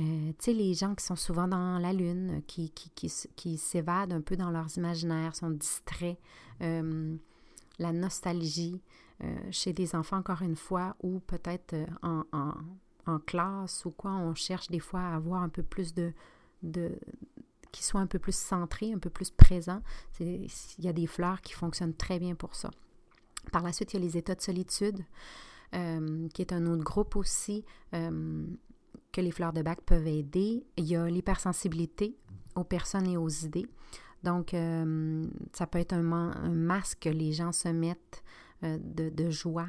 Euh, 0.00 0.30
tu 0.30 0.36
sais, 0.38 0.52
les 0.52 0.74
gens 0.74 0.94
qui 0.94 1.04
sont 1.04 1.16
souvent 1.16 1.46
dans 1.46 1.78
la 1.78 1.92
lune, 1.92 2.42
qui, 2.46 2.70
qui, 2.70 2.90
qui, 2.90 3.12
qui 3.36 3.58
s'évadent 3.58 4.12
un 4.12 4.22
peu 4.22 4.36
dans 4.36 4.50
leurs 4.50 4.76
imaginaires, 4.76 5.36
sont 5.36 5.50
distraits. 5.50 6.18
Euh, 6.62 7.16
la 7.78 7.92
nostalgie 7.92 8.80
chez 9.50 9.74
des 9.74 9.94
enfants, 9.94 10.16
encore 10.16 10.40
une 10.40 10.56
fois, 10.56 10.96
ou 11.02 11.20
peut-être 11.20 11.74
en, 12.02 12.24
en, 12.32 12.54
en, 13.06 13.18
classe 13.18 13.84
ou 13.84 13.90
quoi, 13.90 14.12
on 14.12 14.34
cherche 14.34 14.68
des 14.68 14.78
fois 14.78 15.00
à 15.00 15.16
avoir 15.16 15.42
un 15.42 15.50
peu 15.50 15.62
plus 15.62 15.92
de, 15.92 16.14
de, 16.62 16.98
qui 17.72 17.84
soit 17.84 18.00
un 18.00 18.06
peu 18.06 18.18
plus 18.18 18.36
centré, 18.36 18.92
un 18.92 18.98
peu 18.98 19.10
plus 19.10 19.30
présent. 19.30 19.82
Il 20.18 20.48
y 20.78 20.88
a 20.88 20.92
des 20.92 21.06
fleurs 21.06 21.40
qui 21.40 21.52
fonctionnent 21.52 21.94
très 21.94 22.18
bien 22.18 22.34
pour 22.34 22.54
ça. 22.54 22.70
Par 23.52 23.62
la 23.62 23.72
suite, 23.72 23.94
il 23.94 24.00
y 24.00 24.02
a 24.02 24.06
les 24.06 24.16
états 24.16 24.34
de 24.34 24.40
solitude, 24.40 25.04
euh, 25.74 26.28
qui 26.34 26.42
est 26.42 26.52
un 26.52 26.66
autre 26.66 26.82
groupe 26.82 27.16
aussi 27.16 27.64
euh, 27.94 28.46
que 29.12 29.20
les 29.20 29.30
fleurs 29.30 29.52
de 29.52 29.62
bac 29.62 29.80
peuvent 29.82 30.06
aider. 30.06 30.64
Il 30.76 30.84
y 30.84 30.96
a 30.96 31.06
l'hypersensibilité 31.06 32.16
aux 32.54 32.64
personnes 32.64 33.06
et 33.06 33.16
aux 33.16 33.28
idées. 33.28 33.66
Donc, 34.22 34.52
euh, 34.52 35.26
ça 35.52 35.66
peut 35.66 35.78
être 35.78 35.94
un, 35.94 36.02
masque 36.02 36.98
que 37.02 37.08
les 37.08 37.32
gens 37.32 37.52
se 37.52 37.68
mettent 37.68 38.22
de, 38.62 39.30
joie 39.30 39.68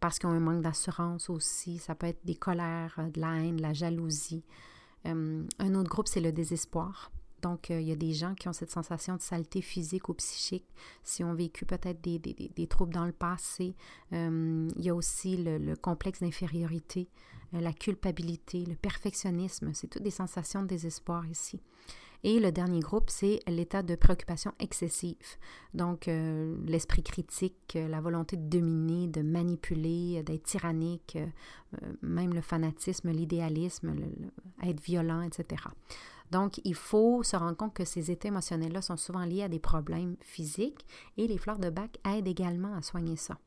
parce 0.00 0.18
qu'ils 0.18 0.28
ont 0.28 0.32
un 0.32 0.40
manque 0.40 0.62
d'assurance 0.62 1.30
aussi. 1.30 1.78
Ça 1.78 1.94
peut 1.94 2.08
être 2.08 2.24
des 2.24 2.34
colères, 2.34 2.98
de 3.12 3.20
la 3.20 3.36
haine, 3.36 3.56
de 3.56 3.62
la 3.62 3.72
jalousie. 3.72 4.42
Euh, 5.06 5.46
un 5.58 5.74
autre 5.74 5.90
groupe, 5.90 6.08
c'est 6.08 6.20
le 6.20 6.32
désespoir. 6.32 7.10
Donc, 7.42 7.70
euh, 7.70 7.78
il 7.78 7.86
y 7.86 7.92
a 7.92 7.96
des 7.96 8.14
gens 8.14 8.34
qui 8.34 8.48
ont 8.48 8.54
cette 8.54 8.70
sensation 8.70 9.16
de 9.16 9.20
saleté 9.20 9.60
physique 9.60 10.08
ou 10.08 10.14
psychique, 10.14 10.64
si 11.02 11.22
ont 11.22 11.34
vécu 11.34 11.66
peut-être 11.66 12.00
des, 12.00 12.18
des, 12.18 12.66
troubles 12.66 12.94
dans 12.94 13.04
le 13.04 13.12
passé. 13.12 13.76
Euh, 14.14 14.66
il 14.76 14.84
y 14.84 14.88
a 14.88 14.94
aussi 14.94 15.36
le, 15.36 15.74
complexe 15.76 16.20
d'infériorité, 16.20 17.06
la 17.52 17.74
culpabilité, 17.74 18.64
le 18.64 18.76
perfectionnisme. 18.76 19.72
C'est 19.74 19.88
toutes 19.88 20.02
des 20.02 20.10
sensations 20.10 20.62
de 20.62 20.68
désespoir 20.68 21.26
ici. 21.26 21.60
Et 22.24 22.40
le 22.40 22.50
dernier 22.50 22.80
groupe, 22.80 23.10
c'est 23.10 23.40
l'état 23.46 23.82
de 23.82 23.94
préoccupation 23.94 24.52
excessive. 24.58 25.36
Donc, 25.74 26.06
l'esprit 26.06 27.02
critique, 27.02 27.76
la 27.76 28.00
volonté 28.00 28.36
de 28.36 28.48
dominer, 28.48 29.08
de 29.08 29.20
manipuler, 29.20 30.22
d'être 30.22 30.42
tyrannique, 30.44 31.18
même 32.00 32.32
le 32.32 32.40
fanatisme, 32.40 33.10
l'idéalisme, 33.10 33.94
être 34.62 34.80
violent, 34.80 35.20
etc. 35.20 35.64
Donc, 36.30 36.60
il 36.64 36.74
faut 36.74 37.22
se 37.22 37.36
rendre 37.36 37.56
compte 37.56 37.74
que 37.74 37.84
ces 37.84 38.10
états 38.10 38.28
émotionnels-là 38.28 38.82
sont 38.82 38.96
souvent 38.96 39.24
liés 39.24 39.42
à 39.42 39.48
des 39.48 39.58
problèmes 39.58 40.16
physiques 40.20 40.84
et 41.16 41.28
les 41.28 41.38
fleurs 41.38 41.58
de 41.58 41.70
bac 41.70 41.98
aident 42.04 42.26
également 42.26 42.74
à 42.74 42.82
soigner 42.82 43.16
ça. 43.16 43.38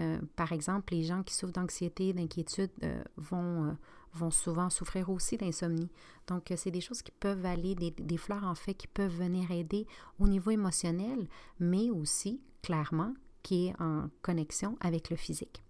Euh, 0.00 0.18
par 0.36 0.52
exemple, 0.52 0.94
les 0.94 1.02
gens 1.02 1.22
qui 1.22 1.34
souffrent 1.34 1.52
d'anxiété, 1.52 2.12
d'inquiétude 2.12 2.70
euh, 2.82 3.02
vont, 3.16 3.64
euh, 3.64 3.72
vont 4.14 4.30
souvent 4.30 4.70
souffrir 4.70 5.10
aussi 5.10 5.36
d'insomnie. 5.36 5.90
Donc, 6.26 6.52
c'est 6.56 6.70
des 6.70 6.80
choses 6.80 7.02
qui 7.02 7.12
peuvent 7.12 7.44
aller, 7.46 7.74
des, 7.74 8.16
fleurs 8.16 8.44
en 8.44 8.54
fait, 8.54 8.74
qui 8.74 8.86
peuvent 8.86 9.14
venir 9.14 9.50
aider 9.50 9.86
au 10.18 10.28
niveau 10.28 10.50
émotionnel, 10.50 11.28
mais 11.58 11.90
aussi, 11.90 12.40
clairement, 12.62 13.14
qui 13.42 13.68
est 13.68 13.80
en 13.80 14.08
connexion 14.22 14.76
avec 14.80 15.10
le 15.10 15.16
physique. 15.16 15.62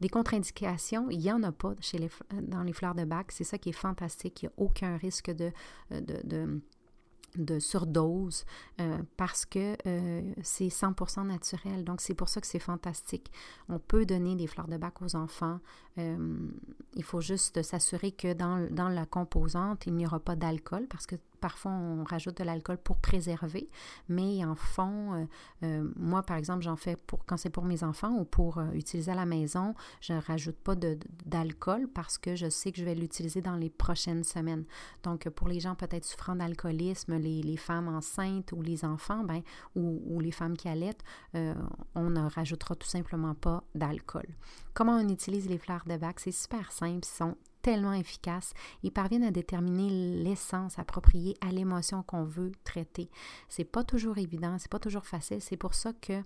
Des 0.00 0.08
contre-indications, 0.08 1.10
il 1.10 1.18
n'y 1.18 1.30
en 1.30 1.42
a 1.42 1.52
pas 1.52 1.74
chez 1.80 1.98
les, 1.98 2.10
dans 2.40 2.62
les 2.62 2.72
fleurs 2.72 2.94
de 2.94 3.04
bac. 3.04 3.32
C'est 3.32 3.44
ça 3.44 3.58
qui 3.58 3.68
est 3.68 3.72
fantastique. 3.72 4.42
Il 4.42 4.46
n'y 4.46 4.48
a 4.48 4.52
aucun 4.56 4.96
risque 4.96 5.30
de, 5.30 5.52
de, 5.90 6.60
de 7.36 7.58
surdose 7.58 8.44
euh, 8.80 8.98
parce 9.16 9.44
que 9.46 9.76
euh, 9.86 10.22
c'est 10.42 10.68
100% 10.68 11.26
naturel. 11.26 11.84
Donc, 11.84 12.00
c'est 12.00 12.14
pour 12.14 12.28
ça 12.28 12.40
que 12.40 12.46
c'est 12.46 12.58
fantastique. 12.58 13.30
On 13.68 13.78
peut 13.78 14.04
donner 14.06 14.34
des 14.34 14.46
fleurs 14.46 14.68
de 14.68 14.76
bac 14.76 15.00
aux 15.02 15.16
enfants. 15.16 15.60
Euh, 15.98 16.48
il 16.94 17.04
faut 17.04 17.20
juste 17.20 17.62
s'assurer 17.62 18.12
que 18.12 18.32
dans, 18.32 18.66
dans, 18.70 18.88
la 18.88 19.06
composante, 19.06 19.86
il 19.86 19.94
n'y 19.94 20.06
aura 20.06 20.20
pas 20.20 20.36
d'alcool 20.36 20.86
parce 20.88 21.06
que 21.06 21.16
Parfois, 21.40 21.72
on 21.72 22.04
rajoute 22.04 22.38
de 22.38 22.44
l'alcool 22.44 22.76
pour 22.76 22.98
préserver, 22.98 23.70
mais 24.08 24.44
en 24.44 24.54
fond, 24.54 25.14
euh, 25.14 25.24
euh, 25.62 25.90
moi, 25.96 26.22
par 26.22 26.36
exemple, 26.36 26.62
j'en 26.62 26.76
fais 26.76 26.96
pour 26.96 27.24
quand 27.24 27.38
c'est 27.38 27.50
pour 27.50 27.64
mes 27.64 27.82
enfants 27.82 28.12
ou 28.12 28.24
pour 28.24 28.58
euh, 28.58 28.70
utiliser 28.72 29.10
à 29.12 29.14
la 29.14 29.24
maison, 29.24 29.74
je 30.00 30.12
ne 30.12 30.20
rajoute 30.20 30.56
pas 30.56 30.74
d'alcool 31.24 31.88
parce 31.88 32.18
que 32.18 32.36
je 32.36 32.50
sais 32.50 32.72
que 32.72 32.78
je 32.78 32.84
vais 32.84 32.94
l'utiliser 32.94 33.40
dans 33.40 33.56
les 33.56 33.70
prochaines 33.70 34.22
semaines. 34.22 34.64
Donc, 35.02 35.28
pour 35.30 35.48
les 35.48 35.60
gens 35.60 35.74
peut-être 35.74 36.04
souffrant 36.04 36.36
d'alcoolisme, 36.36 37.16
les, 37.16 37.56
femmes 37.56 37.88
enceintes 37.88 38.52
ou 38.52 38.62
les 38.62 38.84
enfants, 38.84 39.24
ben, 39.24 39.42
ou, 39.74 40.02
ou 40.06 40.20
les 40.20 40.30
femmes 40.30 40.56
qui 40.56 40.68
allaitent, 40.68 41.02
on 41.34 42.10
ne 42.10 42.28
rajoutera 42.28 42.74
tout 42.74 42.86
simplement 42.86 43.34
pas 43.34 43.64
d'alcool. 43.74 44.26
Comment 44.72 44.96
on 44.96 45.08
utilise 45.08 45.48
les 45.48 45.58
fleurs 45.58 45.84
de 45.86 45.96
bac? 45.96 46.20
C'est 46.20 46.32
super 46.32 46.72
simple, 46.72 47.00
ils 47.02 47.16
sont 47.16 47.36
tellement 47.62 47.92
efficaces. 47.92 48.52
Ils 48.82 48.92
parviennent 48.92 49.24
à 49.24 49.30
déterminer 49.30 50.22
l'essence 50.22 50.78
appropriée 50.78 51.36
à 51.40 51.52
l'émotion 51.52 52.02
qu'on 52.02 52.24
veut 52.24 52.52
traiter. 52.64 53.10
C'est 53.48 53.64
pas 53.64 53.84
toujours 53.84 54.18
évident, 54.18 54.56
c'est 54.58 54.70
pas 54.70 54.78
toujours 54.78 55.06
facile. 55.06 55.40
C'est 55.40 55.56
pour 55.56 55.74
ça 55.74 55.92
que 55.92 56.22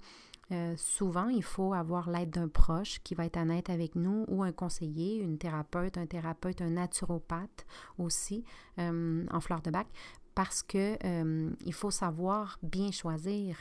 euh, 0.53 0.75
souvent, 0.77 1.29
il 1.29 1.43
faut 1.43 1.73
avoir 1.73 2.11
l'aide 2.11 2.31
d'un 2.31 2.49
proche 2.49 3.01
qui 3.03 3.15
va 3.15 3.25
être 3.25 3.39
honnête 3.39 3.71
avec 3.71 3.95
nous 3.95 4.25
ou 4.29 4.43
un 4.43 4.53
conseiller, 4.53 5.17
une 5.17 5.39
thérapeute, 5.39 5.97
un 5.97 6.07
thérapeute, 6.07 6.61
un 6.61 6.71
naturopathe 6.71 7.67
aussi 7.99 8.45
euh, 8.79 9.25
en 9.31 9.41
fleur 9.41 9.63
de 9.63 9.71
bac 9.71 9.87
parce 10.35 10.63
que 10.63 10.99
euh, 11.05 11.51
faut 11.73 11.91
savoir 11.91 12.59
bien 12.63 12.91
choisir 12.91 13.57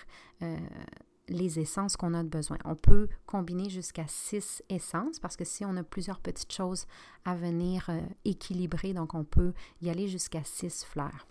les 1.30 1.60
essences 1.60 1.96
qu'on 1.96 2.14
a 2.14 2.24
de 2.24 2.30
besoin. 2.30 2.58
On 2.66 2.76
peut 2.76 3.08
combiner 3.26 3.70
jusqu'à 3.70 4.06
six 4.08 4.64
essences 4.70 5.20
parce 5.20 5.36
que 5.36 5.46
si 5.46 5.66
on 5.66 5.76
a 5.78 5.84
plusieurs 5.84 6.20
petites 6.20 6.52
choses 6.52 6.86
à 7.26 7.36
venir 7.36 7.86
euh, 7.90 8.02
équilibrer, 8.26 8.94
donc 8.94 9.14
on 9.14 9.24
peut 9.24 9.54
y 9.82 9.90
aller 9.90 10.08
jusqu'à 10.08 10.44
six 10.44 10.84
fleurs. 10.84 11.28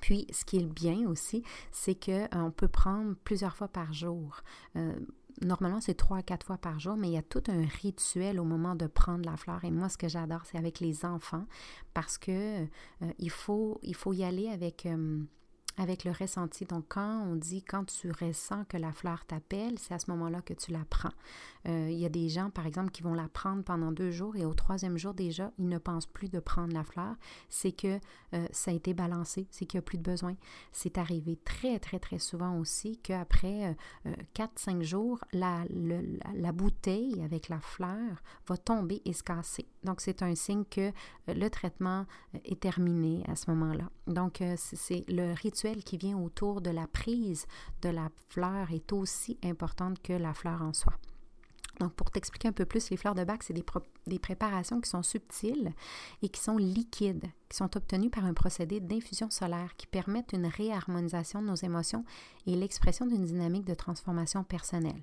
Puis, 0.00 0.26
ce 0.32 0.44
qui 0.44 0.56
est 0.58 0.66
bien 0.66 1.06
aussi, 1.08 1.42
c'est 1.70 1.94
qu'on 1.94 2.28
euh, 2.34 2.50
peut 2.50 2.68
prendre 2.68 3.14
plusieurs 3.22 3.54
fois 3.54 3.68
par 3.68 3.92
jour. 3.92 4.40
Euh, 4.76 4.98
normalement, 5.42 5.80
c'est 5.80 5.94
trois 5.94 6.18
à 6.18 6.22
quatre 6.22 6.46
fois 6.46 6.56
par 6.56 6.80
jour, 6.80 6.96
mais 6.96 7.08
il 7.08 7.12
y 7.12 7.18
a 7.18 7.22
tout 7.22 7.42
un 7.48 7.66
rituel 7.82 8.40
au 8.40 8.44
moment 8.44 8.74
de 8.74 8.86
prendre 8.86 9.28
la 9.28 9.36
fleur. 9.36 9.62
Et 9.64 9.70
moi, 9.70 9.90
ce 9.90 9.98
que 9.98 10.08
j'adore, 10.08 10.46
c'est 10.46 10.56
avec 10.56 10.80
les 10.80 11.04
enfants 11.04 11.44
parce 11.92 12.16
que 12.16 12.66
il, 13.18 13.30
faut, 13.30 13.78
il 13.82 13.94
faut 13.94 14.14
y 14.14 14.24
aller 14.24 14.48
avec 14.48 14.88
avec 15.80 16.04
le 16.04 16.12
ressenti. 16.12 16.66
Donc, 16.66 16.84
quand 16.88 17.24
on 17.26 17.36
dit 17.36 17.62
quand 17.62 17.84
tu 17.86 18.10
ressens 18.10 18.64
que 18.66 18.76
la 18.76 18.92
fleur 18.92 19.24
t'appelle, 19.24 19.78
c'est 19.78 19.94
à 19.94 19.98
ce 19.98 20.10
moment-là 20.10 20.42
que 20.42 20.52
tu 20.52 20.72
la 20.72 20.84
prends. 20.90 21.12
Euh, 21.68 21.88
il 21.90 21.98
y 21.98 22.04
a 22.04 22.10
des 22.10 22.28
gens, 22.28 22.50
par 22.50 22.66
exemple, 22.66 22.90
qui 22.90 23.02
vont 23.02 23.14
la 23.14 23.28
prendre 23.28 23.62
pendant 23.62 23.90
deux 23.90 24.10
jours 24.10 24.36
et 24.36 24.44
au 24.44 24.52
troisième 24.52 24.98
jour, 24.98 25.14
déjà, 25.14 25.52
ils 25.58 25.68
ne 25.68 25.78
pensent 25.78 26.06
plus 26.06 26.28
de 26.28 26.38
prendre 26.38 26.74
la 26.74 26.84
fleur. 26.84 27.14
C'est 27.48 27.72
que 27.72 27.98
euh, 28.34 28.46
ça 28.50 28.70
a 28.70 28.74
été 28.74 28.92
balancé, 28.92 29.46
c'est 29.50 29.64
qu'il 29.64 29.78
n'y 29.78 29.82
a 29.82 29.86
plus 29.86 29.98
de 29.98 30.02
besoin. 30.02 30.36
C'est 30.70 30.98
arrivé 30.98 31.38
très, 31.44 31.78
très, 31.78 31.98
très 31.98 32.18
souvent 32.18 32.58
aussi 32.58 32.98
qu'après 32.98 33.76
euh, 34.06 34.14
quatre, 34.34 34.58
cinq 34.58 34.82
jours, 34.82 35.24
la, 35.32 35.64
la, 36.34 36.52
bouteille 36.52 37.22
avec 37.22 37.48
la 37.48 37.60
fleur 37.60 38.22
va 38.46 38.56
tomber 38.58 39.00
et 39.06 39.14
se 39.14 39.22
casser. 39.22 39.66
Donc, 39.82 40.02
c'est 40.02 40.22
un 40.22 40.34
signe 40.34 40.64
que 40.64 40.92
le 41.26 41.48
traitement 41.48 42.04
est 42.44 42.60
terminé 42.60 43.24
à 43.28 43.36
ce 43.36 43.50
moment-là. 43.50 43.88
Donc, 44.06 44.42
c'est 44.56 45.04
le 45.08 45.32
rituel 45.32 45.69
qui 45.78 45.96
vient 45.96 46.18
autour 46.18 46.60
de 46.60 46.70
la 46.70 46.86
prise 46.86 47.46
de 47.82 47.88
la 47.88 48.10
fleur 48.28 48.70
est 48.72 48.92
aussi 48.92 49.38
importante 49.44 50.00
que 50.02 50.12
la 50.12 50.34
fleur 50.34 50.62
en 50.62 50.72
soi. 50.72 50.94
Donc, 51.80 51.94
pour 51.94 52.10
t'expliquer 52.10 52.48
un 52.48 52.52
peu 52.52 52.66
plus, 52.66 52.90
les 52.90 52.98
fleurs 52.98 53.14
de 53.14 53.24
bac, 53.24 53.42
c'est 53.42 53.54
des, 53.54 54.18
préparations 54.18 54.82
qui 54.82 54.90
sont 54.90 55.02
subtiles 55.02 55.72
et 56.20 56.28
qui 56.28 56.40
sont 56.40 56.58
liquides, 56.58 57.24
qui 57.48 57.56
sont 57.56 57.74
obtenues 57.74 58.10
par 58.10 58.26
un 58.26 58.34
procédé 58.34 58.80
d'infusion 58.80 59.30
solaire 59.30 59.74
qui 59.78 59.86
permettent 59.86 60.34
une 60.34 60.46
réharmonisation 60.46 61.40
de 61.40 61.46
nos 61.46 61.54
émotions 61.54 62.04
et 62.46 62.54
l'expression 62.54 63.06
d'une 63.06 63.24
dynamique 63.24 63.64
de 63.64 63.72
transformation 63.72 64.44
personnelle. 64.44 65.02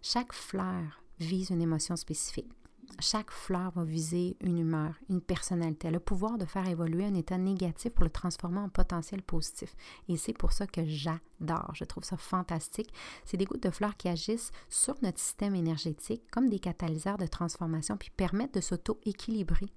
Chaque 0.00 0.32
fleur 0.32 1.02
vise 1.18 1.50
une 1.50 1.60
émotion 1.60 1.96
spécifique. 1.96 2.50
Chaque 2.98 3.30
fleur 3.30 3.72
va 3.72 3.84
viser 3.84 4.36
une 4.40 4.58
humeur, 4.58 4.94
une 5.10 5.20
personnalité, 5.20 5.90
le 5.90 6.00
pouvoir 6.00 6.38
de 6.38 6.46
faire 6.46 6.66
évoluer 6.66 7.04
un 7.04 7.14
état 7.14 7.36
négatif 7.36 7.92
pour 7.92 8.04
le 8.04 8.10
transformer 8.10 8.60
en 8.60 8.68
potentiel 8.68 9.22
positif. 9.22 9.76
Et 10.08 10.16
c'est 10.16 10.32
pour 10.32 10.52
ça 10.52 10.66
que 10.66 10.84
j'adore, 10.84 11.70
je 11.74 11.84
trouve 11.84 12.04
ça 12.04 12.16
fantastique. 12.16 12.92
C'est 13.24 13.36
des 13.36 13.44
gouttes 13.44 13.62
de 13.62 13.70
fleurs 13.70 13.96
qui 13.96 14.08
agissent 14.08 14.50
sur 14.70 14.96
notre 15.02 15.18
système 15.18 15.54
énergétique 15.54 16.22
comme 16.30 16.48
des 16.48 16.58
catalyseurs 16.58 17.18
de 17.18 17.26
transformation, 17.26 17.96
puis 17.96 18.10
permettent 18.16 18.54
de 18.54 18.60
s'auto-équilibrer. 18.60 19.72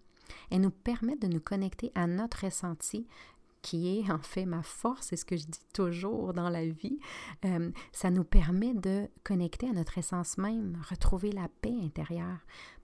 Elles 0.50 0.62
nous 0.62 0.72
permettent 0.72 1.22
de 1.22 1.28
nous 1.28 1.42
connecter 1.42 1.92
à 1.96 2.08
notre 2.08 2.46
ressenti, 2.46 3.08
qui 3.62 4.00
est 4.00 4.12
en 4.12 4.20
fait 4.20 4.46
ma 4.46 4.64
force, 4.64 5.08
c'est 5.08 5.18
ce 5.18 5.26
que 5.26 5.36
je 5.36 5.46
dis 5.46 5.60
toujours 5.74 6.34
dans 6.34 6.50
la 6.50 6.66
vie, 6.66 7.00
euh, 7.46 7.72
ça 7.92 8.10
nous 8.10 8.24
permet 8.24 8.74
de 8.74 9.10
connecter 9.24 9.68
à 9.68 9.74
notre 9.74 9.98
essence 9.98 10.38
même, 10.38 10.82
retrouver 10.90 11.32
la 11.32 11.50
paix 11.62 11.76
intérieure 11.84 12.40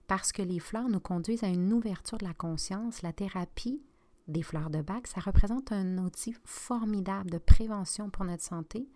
parce 0.06 0.32
que 0.32 0.42
les 0.42 0.60
fleurs 0.60 0.88
nous 0.88 1.00
conduisent 1.00 1.44
à 1.44 1.48
une 1.48 1.72
ouverture 1.72 2.18
de 2.18 2.24
la 2.24 2.34
conscience. 2.34 3.02
La 3.02 3.12
thérapie 3.12 3.82
des 4.28 4.42
fleurs 4.42 4.70
de 4.70 4.82
bac, 4.82 5.06
ça 5.06 5.20
représente 5.20 5.72
un 5.72 5.98
outil 5.98 6.34
formidable 6.44 7.30
de 7.30 7.38
prévention 7.38 8.10
pour 8.10 8.24
notre 8.24 8.42
santé, 8.42 8.88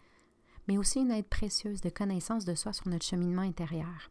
mais 0.68 0.78
aussi 0.78 1.00
une 1.00 1.10
aide 1.10 1.26
précieuse 1.26 1.80
de 1.80 1.90
connaissance 1.90 2.44
de 2.44 2.54
soi 2.54 2.72
sur 2.72 2.88
notre 2.88 3.04
cheminement 3.04 3.42
intérieur. 3.42 4.10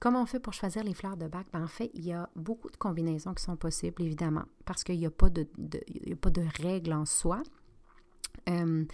Comment 0.00 0.22
on 0.22 0.26
fait 0.26 0.40
pour 0.40 0.52
choisir 0.52 0.84
les 0.84 0.94
fleurs 0.94 1.16
de 1.16 1.28
bac? 1.28 1.46
Ben, 1.52 1.62
en 1.62 1.68
fait, 1.68 1.90
il 1.94 2.04
y 2.04 2.12
a 2.12 2.28
beaucoup 2.36 2.68
de 2.68 2.76
combinaisons 2.76 3.32
qui 3.32 3.42
sont 3.42 3.56
possibles, 3.56 4.02
évidemment, 4.02 4.44
parce 4.64 4.84
qu'il 4.84 4.98
n'y 4.98 5.06
a, 5.06 5.10
pas 5.10 5.30
de, 5.30 5.46
de 5.56 6.62
règles 6.62 6.92
en 6.92 7.06
soi. 7.06 7.42
Euh, 8.48 8.84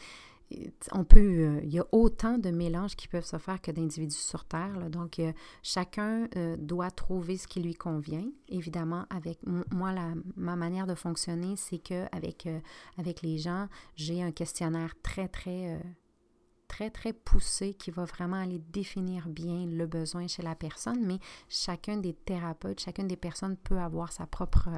on 0.92 1.04
peut, 1.04 1.20
euh, 1.20 1.60
il 1.62 1.72
y 1.72 1.78
a 1.78 1.86
autant 1.92 2.38
de 2.38 2.50
mélanges 2.50 2.96
qui 2.96 3.08
peuvent 3.08 3.24
se 3.24 3.38
faire 3.38 3.60
que 3.60 3.70
d'individus 3.70 4.16
sur 4.16 4.44
Terre. 4.44 4.90
donc, 4.90 5.18
euh, 5.18 5.32
chacun 5.62 6.28
euh, 6.36 6.56
doit 6.56 6.90
trouver 6.90 7.36
ce 7.36 7.46
qui 7.46 7.60
lui 7.60 7.74
convient. 7.74 8.26
Évidemment, 8.48 9.06
avec 9.10 9.38
moi, 9.70 9.94
ma 10.36 10.56
manière 10.56 10.86
de 10.86 10.94
fonctionner, 10.94 11.54
c'est 11.56 11.78
que 11.78 12.06
avec, 12.12 12.48
avec 12.98 13.22
les 13.22 13.38
gens, 13.38 13.68
j'ai 13.96 14.22
un 14.22 14.32
questionnaire 14.32 14.94
très, 15.02 15.28
très, 15.28 15.80
très, 16.70 16.88
très 16.88 17.12
poussé 17.12 17.74
qui 17.74 17.90
va 17.90 18.04
vraiment 18.04 18.36
aller 18.36 18.60
définir 18.72 19.28
bien 19.28 19.66
le 19.66 19.86
besoin 19.86 20.28
chez 20.28 20.42
la 20.42 20.54
personne. 20.54 21.04
Mais 21.04 21.18
chacun 21.48 21.96
des 21.96 22.14
thérapeutes, 22.14 22.80
chacune 22.80 23.08
des 23.08 23.16
personnes 23.16 23.56
peut 23.56 23.78
avoir 23.78 24.12
sa 24.12 24.26
propre 24.26 24.68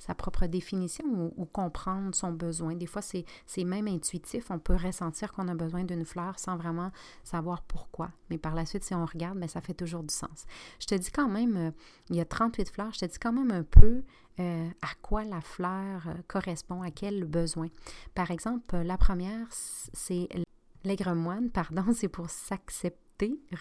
sa 0.00 0.14
propre 0.14 0.46
définition 0.46 1.04
ou, 1.36 1.44
comprendre 1.44 2.14
son 2.14 2.32
besoin. 2.32 2.74
Des 2.74 2.86
fois, 2.86 3.02
c'est 3.02 3.64
même 3.64 3.86
intuitif. 3.86 4.50
On 4.50 4.58
peut 4.58 4.74
ressentir 4.74 5.30
qu'on 5.32 5.46
a 5.46 5.54
besoin 5.54 5.84
d'une 5.84 6.06
fleur 6.06 6.38
sans 6.38 6.56
vraiment 6.56 6.90
savoir 7.22 7.62
pourquoi. 7.62 8.10
Mais 8.30 8.38
par 8.38 8.54
la 8.54 8.64
suite, 8.64 8.82
si 8.82 8.94
on 8.94 9.04
regarde, 9.04 9.34
mais 9.34 9.42
ben, 9.42 9.48
ça 9.48 9.60
fait 9.60 9.74
toujours 9.74 10.02
du 10.02 10.14
sens. 10.14 10.46
Je 10.80 10.86
te 10.86 10.94
dis 10.94 11.10
quand 11.10 11.28
même, 11.28 11.56
euh, 11.56 11.70
il 12.08 12.16
y 12.16 12.20
a 12.20 12.24
38 12.24 12.70
fleurs, 12.70 12.94
je 12.94 13.00
te 13.00 13.04
dis 13.04 13.18
quand 13.18 13.32
même 13.32 13.50
un 13.50 13.62
peu 13.62 14.02
euh, 14.40 14.68
à 14.80 14.94
quoi 15.02 15.22
la 15.24 15.42
fleur 15.42 16.08
euh, 16.08 16.14
correspond, 16.28 16.80
à 16.80 16.90
quel 16.90 17.24
besoin. 17.24 17.68
Par 18.14 18.30
exemple, 18.30 18.74
la 18.78 18.96
première, 18.96 19.46
c'est 19.50 20.28
l'aigre-moine, 20.84 21.50
pardon, 21.54 21.92
c'est 21.94 22.08
pour 22.08 22.30
s'accepter 22.30 23.00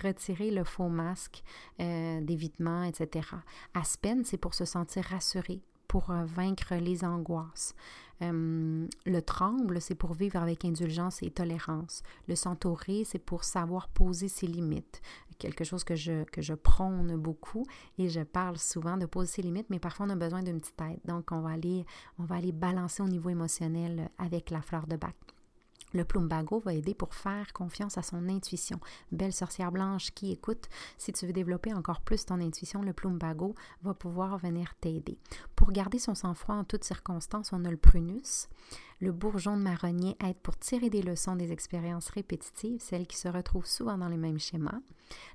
retirer 0.03 0.51
le 0.51 0.63
faux 0.63 0.87
masque 0.87 1.43
d'évitement, 1.77 2.83
etc. 2.83 3.27
Aspen, 3.73 4.23
c'est 4.23 4.37
pour 4.37 4.53
se 4.53 4.63
sentir 4.63 5.03
rassuré, 5.03 5.61
pour 5.89 6.11
euh, 6.11 6.23
vaincre 6.23 6.75
les 6.75 7.03
angoisses. 7.03 7.75
Euh, 8.21 8.87
le 9.05 9.21
tremble, 9.21 9.81
c'est 9.81 9.95
pour 9.95 10.13
vivre 10.13 10.37
avec 10.37 10.63
indulgence 10.63 11.21
et 11.23 11.31
tolérance. 11.31 12.03
Le 12.27 12.35
centauré, 12.35 13.03
c'est 13.05 13.19
pour 13.19 13.43
savoir 13.43 13.89
poser 13.89 14.27
ses 14.29 14.47
limites. 14.47 15.01
Quelque 15.39 15.63
chose 15.63 15.85
que 15.85 15.95
je, 15.95 16.25
que 16.25 16.41
je 16.41 16.53
prône 16.53 17.15
beaucoup 17.15 17.65
et 17.97 18.09
je 18.09 18.21
parle 18.21 18.57
souvent 18.57 18.97
de 18.97 19.05
poser 19.05 19.31
ses 19.31 19.41
limites, 19.41 19.69
mais 19.69 19.79
parfois 19.79 20.05
on 20.05 20.09
a 20.09 20.15
besoin 20.15 20.43
d'une 20.43 20.59
petite 20.59 20.81
aide. 20.81 20.99
Donc, 21.05 21.31
on 21.31 21.39
va 21.39 21.51
aller, 21.51 21.85
on 22.19 22.23
va 22.23 22.35
aller 22.35 22.51
balancer 22.51 23.01
au 23.01 23.07
niveau 23.07 23.29
émotionnel 23.29 24.09
avec 24.17 24.51
la 24.51 24.61
fleur 24.61 24.85
de 24.85 24.97
bac. 24.97 25.15
Le 25.93 26.03
plumbago 26.03 26.59
va 26.59 26.73
aider 26.73 26.93
pour 26.93 27.13
faire 27.13 27.51
confiance 27.53 27.97
à 27.97 28.03
son 28.03 28.29
intuition. 28.29 28.79
Belle 29.11 29.33
sorcière 29.33 29.71
blanche 29.71 30.11
qui 30.11 30.31
écoute, 30.31 30.69
si 30.97 31.11
tu 31.11 31.25
veux 31.25 31.33
développer 31.33 31.73
encore 31.73 32.01
plus 32.01 32.25
ton 32.25 32.39
intuition, 32.41 32.81
le 32.81 32.93
plumbago 32.93 33.55
va 33.83 33.93
pouvoir 33.93 34.37
venir 34.37 34.75
t'aider. 34.81 35.17
Pour 35.55 35.71
garder 35.71 35.99
son 35.99 36.15
sang-froid 36.15 36.55
en 36.55 36.63
toutes 36.63 36.83
circonstances, 36.83 37.53
on 37.53 37.65
a 37.65 37.71
le 37.71 37.77
prunus. 37.77 38.47
Le 39.01 39.13
bourgeon 39.13 39.55
de 39.55 39.61
marronnier 39.61 40.17
aide 40.25 40.37
pour 40.43 40.57
tirer 40.57 40.89
des 40.89 41.01
leçons 41.01 41.37
des 41.37 41.53
expériences 41.53 42.09
répétitives, 42.09 42.81
celles 42.81 43.07
qui 43.07 43.15
se 43.15 43.29
retrouvent 43.29 43.65
souvent 43.65 43.97
dans 43.97 44.09
les 44.09 44.17
mêmes 44.17 44.39
schémas. 44.39 44.81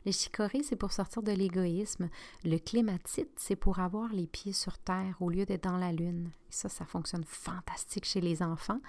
Le 0.04 0.12
chicorée, 0.12 0.62
c'est 0.62 0.76
pour 0.76 0.92
sortir 0.92 1.22
de 1.22 1.32
l'égoïsme. 1.32 2.10
Le 2.44 2.58
clématite, 2.58 3.30
c'est 3.36 3.56
pour 3.56 3.78
avoir 3.78 4.12
les 4.12 4.26
pieds 4.26 4.52
sur 4.52 4.76
terre 4.76 5.16
au 5.20 5.30
lieu 5.30 5.46
d'être 5.46 5.64
dans 5.64 5.78
la 5.78 5.92
lune. 5.92 6.30
ça, 6.50 6.68
ça 6.68 6.84
fonctionne 6.84 7.24
fantastique 7.24 8.04
chez 8.04 8.20
les 8.20 8.42
enfants. 8.42 8.80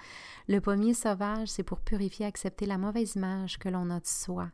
Le 0.46 0.60
pommier 0.60 0.92
sauvage, 0.92 1.48
c'est 1.48 1.62
pour 1.62 1.80
purifier 1.80 2.26
accepter 2.26 2.66
la 2.66 2.76
mauvaise 2.76 3.14
image 3.14 3.58
que 3.58 3.70
l'on 3.70 3.88
a 3.88 4.00
de 4.00 4.06
soi. 4.06 4.50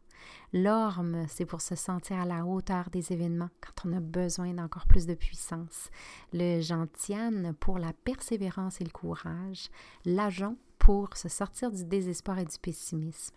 L'orme, 0.52 1.26
c'est 1.28 1.46
pour 1.46 1.60
se 1.60 1.74
sentir 1.74 2.20
à 2.20 2.26
la 2.26 2.44
hauteur 2.44 2.90
des 2.90 3.12
événements 3.12 3.50
quand 3.60 3.88
on 3.88 3.96
a 3.96 4.00
besoin 4.00 4.52
d'encore 4.52 4.86
plus 4.86 5.06
de 5.06 5.14
puissance. 5.14 5.90
Le 6.32 6.60
gentiane 6.60 7.54
pour 7.58 7.78
la 7.78 7.92
persévérance 7.92 8.80
et 8.80 8.84
le 8.84 8.90
courage. 8.90 9.70
L'agent 10.04 10.56
pour 10.78 11.16
se 11.16 11.28
sortir 11.28 11.70
du 11.70 11.84
désespoir 11.84 12.38
et 12.38 12.44
du 12.44 12.58
pessimisme. 12.58 13.34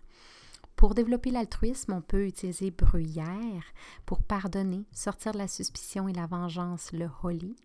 Pour 0.75 0.93
développer 0.93 1.31
l'altruisme, 1.31 1.93
on 1.93 2.01
peut 2.01 2.25
utiliser 2.25 2.69
bruyère 2.69 3.63
pour 4.05 4.21
pardonner, 4.21 4.83
sortir 4.91 5.31
de 5.31 5.37
la 5.37 5.47
suspicion 5.47 6.09
et 6.09 6.13
la 6.13 6.25
vengeance, 6.25 6.91
le 6.91 7.09
holly. 7.23 7.55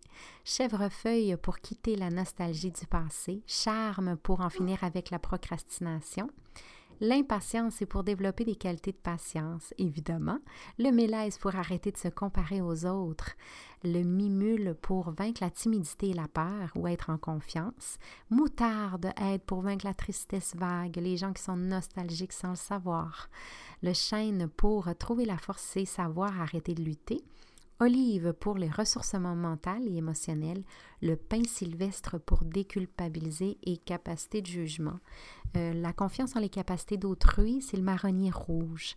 Chèvrefeuille 0.44 1.36
pour 1.36 1.58
quitter 1.58 1.96
la 1.96 2.10
nostalgie 2.10 2.70
du 2.70 2.86
passé. 2.86 3.42
Charme 3.46 4.16
pour 4.16 4.40
en 4.40 4.50
finir 4.50 4.84
avec 4.84 5.10
la 5.10 5.18
procrastination. 5.18 6.30
L'impatience, 7.02 7.76
c'est 7.78 7.86
pour 7.86 8.04
développer 8.04 8.44
des 8.44 8.56
qualités 8.56 8.92
de 8.92 8.96
patience, 8.98 9.72
évidemment. 9.78 10.38
Le 10.78 10.90
mélèze 10.90 11.38
pour 11.38 11.56
arrêter 11.56 11.90
de 11.90 11.96
se 11.96 12.08
comparer 12.08 12.60
aux 12.60 12.84
autres. 12.84 13.32
Le 13.82 14.02
mimule 14.02 14.76
pour 14.82 15.10
vaincre 15.10 15.42
la 15.42 15.50
timidité 15.50 16.10
et 16.10 16.14
la 16.14 16.28
peur 16.28 16.70
ou 16.74 16.86
être 16.86 17.08
en 17.08 17.16
confiance. 17.16 17.98
Moutarde 18.28 19.12
aide 19.16 19.42
pour 19.42 19.62
vaincre 19.62 19.86
la 19.86 19.94
tristesse 19.94 20.54
vague, 20.54 20.96
les 20.96 21.16
gens 21.16 21.32
qui 21.32 21.42
sont 21.42 21.56
nostalgiques 21.56 22.34
sans 22.34 22.50
le 22.50 22.56
savoir. 22.56 23.30
Le 23.82 23.94
chêne 23.94 24.48
pour 24.48 24.94
trouver 24.98 25.24
la 25.24 25.38
force 25.38 25.78
et 25.78 25.86
savoir 25.86 26.38
arrêter 26.38 26.74
de 26.74 26.82
lutter. 26.82 27.22
Olive 27.82 28.34
pour 28.34 28.58
les 28.58 28.68
ressourcements 28.68 29.34
mental 29.34 29.88
et 29.88 29.96
émotionnels, 29.96 30.64
le 31.00 31.16
pain 31.16 31.42
sylvestre 31.44 32.20
pour 32.20 32.44
déculpabiliser 32.44 33.56
et 33.62 33.78
capacité 33.78 34.42
de 34.42 34.46
jugement. 34.46 34.98
Euh, 35.56 35.72
la 35.72 35.94
confiance 35.94 36.36
en 36.36 36.40
les 36.40 36.50
capacités 36.50 36.98
d'autrui, 36.98 37.62
c'est 37.62 37.78
le 37.78 37.82
marronnier 37.82 38.30
rouge. 38.30 38.96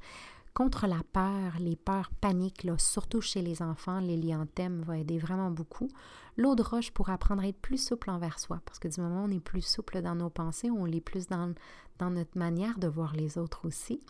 Contre 0.54 0.86
la 0.86 1.02
peur, 1.14 1.54
les 1.60 1.78
peurs 1.78 2.12
paniques, 2.20 2.68
surtout 2.78 3.22
chez 3.22 3.42
les 3.42 3.62
enfants, 3.62 4.02
l'hélianthème 4.02 4.82
va 4.82 4.98
aider 4.98 5.18
vraiment 5.18 5.50
beaucoup. 5.50 5.88
L'eau 6.36 6.54
de 6.54 6.62
roche 6.62 6.92
pour 6.92 7.10
apprendre 7.10 7.42
à 7.42 7.48
être 7.48 7.62
plus 7.62 7.82
souple 7.82 8.10
envers 8.10 8.38
soi, 8.38 8.60
parce 8.66 8.80
que 8.80 8.90
du 8.90 9.00
moment 9.00 9.24
où 9.24 9.28
on 9.28 9.32
est 9.32 9.40
plus 9.40 9.66
souple 9.66 10.02
dans 10.02 10.16
nos 10.16 10.30
pensées, 10.30 10.70
on 10.70 10.84
l'est 10.84 11.00
plus 11.00 11.28
dans, 11.28 11.54
dans 12.00 12.10
notre 12.10 12.38
manière 12.38 12.78
de 12.80 12.88
voir 12.88 13.16
les 13.16 13.38
autres 13.38 13.66
aussi. 13.66 14.02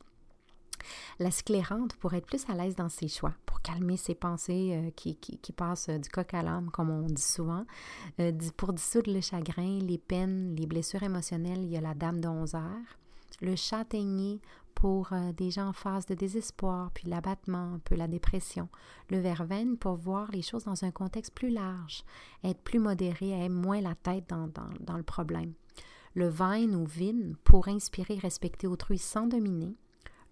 La 1.19 1.31
sclérante 1.31 1.95
pour 1.95 2.13
être 2.13 2.25
plus 2.25 2.49
à 2.49 2.53
l'aise 2.53 2.75
dans 2.75 2.89
ses 2.89 3.07
choix, 3.07 3.33
pour 3.45 3.61
calmer 3.61 3.97
ses 3.97 4.15
pensées 4.15 4.71
euh, 4.73 4.91
qui, 4.95 5.15
passent 5.55 5.89
euh, 5.89 5.97
du 5.97 6.09
coq 6.09 6.33
à 6.33 6.41
l'âme, 6.41 6.69
comme 6.69 6.89
on 6.89 7.07
dit 7.07 7.21
souvent. 7.21 7.65
Euh, 8.19 8.31
pour 8.57 8.73
dissoudre 8.73 9.11
le 9.11 9.21
chagrin, 9.21 9.79
les 9.79 9.97
peines, 9.97 10.55
les 10.55 10.67
blessures 10.67 11.03
émotionnelles, 11.03 11.63
il 11.63 11.69
y 11.69 11.77
a 11.77 11.81
la 11.81 11.93
dame 11.93 12.19
de 12.19 12.27
11 12.27 12.55
heures. 12.55 12.97
Le 13.41 13.55
châtaignier 13.55 14.39
pour 14.75 15.09
des 15.37 15.51
gens 15.51 15.69
en 15.69 15.73
phase 15.73 16.05
de 16.05 16.13
désespoir, 16.13 16.91
puis 16.93 17.07
l'abattement, 17.07 17.73
un 17.75 17.79
peu 17.79 17.95
la 17.95 18.07
dépression. 18.07 18.69
Le 19.09 19.19
verveine 19.19 19.77
pour 19.77 19.95
voir 19.95 20.29
les 20.31 20.41
choses 20.41 20.65
dans 20.65 20.83
un 20.83 20.91
contexte 20.91 21.33
plus 21.33 21.49
large, 21.49 22.03
être 22.43 22.61
plus 22.61 22.79
modéré, 22.79 23.31
être 23.31 23.51
moins 23.51 23.81
la 23.81 23.95
tête 23.95 24.29
dans, 24.29 24.49
dans 24.79 24.97
le 24.97 25.03
problème. 25.03 25.53
Le 26.15 26.29
vine 26.29 26.75
ou 26.75 26.85
vine 26.85 27.35
pour 27.43 27.67
inspirer, 27.67 28.15
respecter 28.15 28.67
autrui 28.67 28.99
sans 28.99 29.25
dominer 29.25 29.75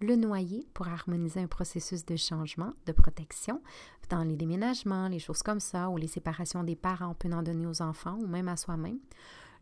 le 0.02 0.16
noyer 0.16 0.66
pour 0.74 0.88
harmoniser 0.88 1.40
un 1.40 1.46
processus 1.46 2.04
de 2.04 2.16
changement, 2.16 2.72
de 2.86 2.92
protection, 2.92 3.62
dans 4.12 4.22
les 4.24 4.36
déménagements, 4.36 5.08
les 5.08 5.18
choses 5.18 5.42
comme 5.42 5.60
ça, 5.60 5.88
ou 5.88 5.96
les 5.96 6.06
séparations 6.06 6.64
des 6.64 6.76
parents, 6.76 7.10
on 7.10 7.14
peut 7.14 7.32
en 7.32 7.42
donner 7.42 7.66
aux 7.66 7.80
enfants 7.80 8.18
ou 8.20 8.26
même 8.26 8.48
à 8.48 8.56
soi-même. 8.56 8.98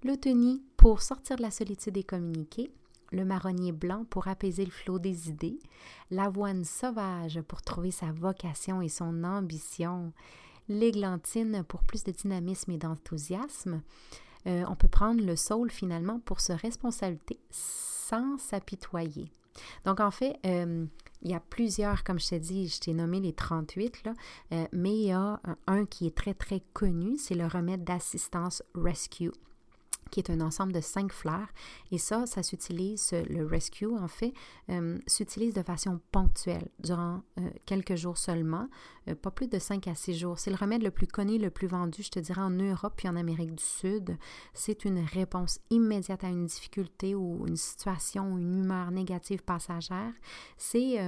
Le 0.03 0.17
tenir 0.17 0.59
pour 0.77 1.03
sortir 1.03 1.37
de 1.37 1.43
la 1.43 1.51
solitude 1.51 1.97
et 1.97 2.05
communiquer. 2.05 2.71
le 3.13 3.25
marronnier 3.25 3.73
blanc 3.73 4.05
pour 4.09 4.29
apaiser 4.29 4.65
le 4.65 4.71
flot 4.71 5.01
des 5.01 5.29
idées, 5.29 5.59
l'avoine 6.13 6.63
sauvage 6.63 7.41
pour 7.41 7.61
trouver 7.61 7.91
sa 7.91 8.13
vocation 8.13 8.83
et 8.83 8.89
son 8.89 9.25
ambition, 9.25 10.13
l'églantine 10.69 11.65
pour 11.67 11.83
plus 11.83 12.05
de 12.05 12.13
dynamisme 12.13 12.71
et 12.71 12.79
d'enthousiasme. 12.79 13.83
Euh, 14.47 14.65
on 14.69 14.77
peut 14.77 14.87
prendre 14.87 15.25
le 15.25 15.35
saule 15.35 15.73
finalement 15.73 16.21
pour 16.21 16.41
se 16.41 16.53
responsabiliser 16.53 17.41
sans 17.51 18.39
s'apitoyer. 18.39 19.33
Donc 19.85 20.01
en 20.01 20.11
fait, 20.11 20.39
euh, 20.47 20.87
il 21.23 21.31
y 21.31 21.35
a 21.35 21.41
plusieurs, 21.41 22.05
comme 22.05 22.19
je 22.19 22.29
t'ai 22.29 22.41
dit, 22.41 22.69
je 22.69 22.81
t'ai 22.81 22.95
nommé 22.95 23.21
les 23.21 23.33
38, 23.33 24.05
là, 24.05 24.15
euh, 24.53 24.67
mais 24.73 24.95
il 24.95 25.07
y 25.07 25.13
a 25.13 25.41
un 25.67 25.85
qui 25.87 26.07
est 26.07 26.17
très 26.17 26.35
très 26.35 26.63
connu, 26.73 27.17
c'est 27.19 27.35
le 27.35 27.47
remède 27.47 27.85
d'assistance 27.85 28.63
Rescue 28.75 29.33
qui 30.11 30.21
est 30.21 30.31
un 30.31 30.41
ensemble 30.41 30.73
de 30.73 30.81
cinq 30.81 31.13
fleurs. 31.13 31.49
Et 31.91 31.99
ça, 31.99 32.27
ça 32.27 32.43
s'utilise, 32.43 33.13
le 33.29 33.45
rescue 33.45 33.87
en 33.87 34.09
fait, 34.09 34.33
euh, 34.71 34.99
s'utilise 35.07 35.55
de 35.55 35.63
façon 35.63 36.01
ponctuelle 36.13 36.69
durant 36.79 37.23
euh, 37.39 37.49
quelques 37.67 37.95
jours 37.95 38.19
seulement, 38.19 38.69
euh, 39.09 39.15
pas 39.15 39.31
plus 39.31 39.49
de 39.49 39.59
cinq 39.59 39.89
à 39.89 39.95
six 39.95 40.15
jours. 40.17 40.39
C'est 40.39 40.51
le 40.51 40.57
remède 40.57 40.83
le 40.83 40.91
plus 40.91 41.07
connu, 41.07 41.39
le 41.39 41.51
plus 41.51 41.67
vendu, 41.67 42.03
je 42.03 42.11
te 42.11 42.19
dirais, 42.19 42.43
en 42.43 42.51
Europe 42.51 42.95
puis 42.97 43.09
en 43.09 43.17
Amérique 43.17 43.55
du 43.55 43.65
Sud. 43.65 44.17
C'est 44.55 44.85
une 44.85 45.01
réponse 45.01 45.61
immédiate 45.71 46.25
à 46.25 46.29
une 46.29 46.47
difficulté 46.47 47.15
ou 47.15 47.47
une 47.47 47.57
situation 47.57 48.33
ou 48.33 48.39
une 48.39 48.59
humeur 48.65 48.91
négative 48.91 49.43
passagère. 49.43 50.13
C'est 50.57 50.99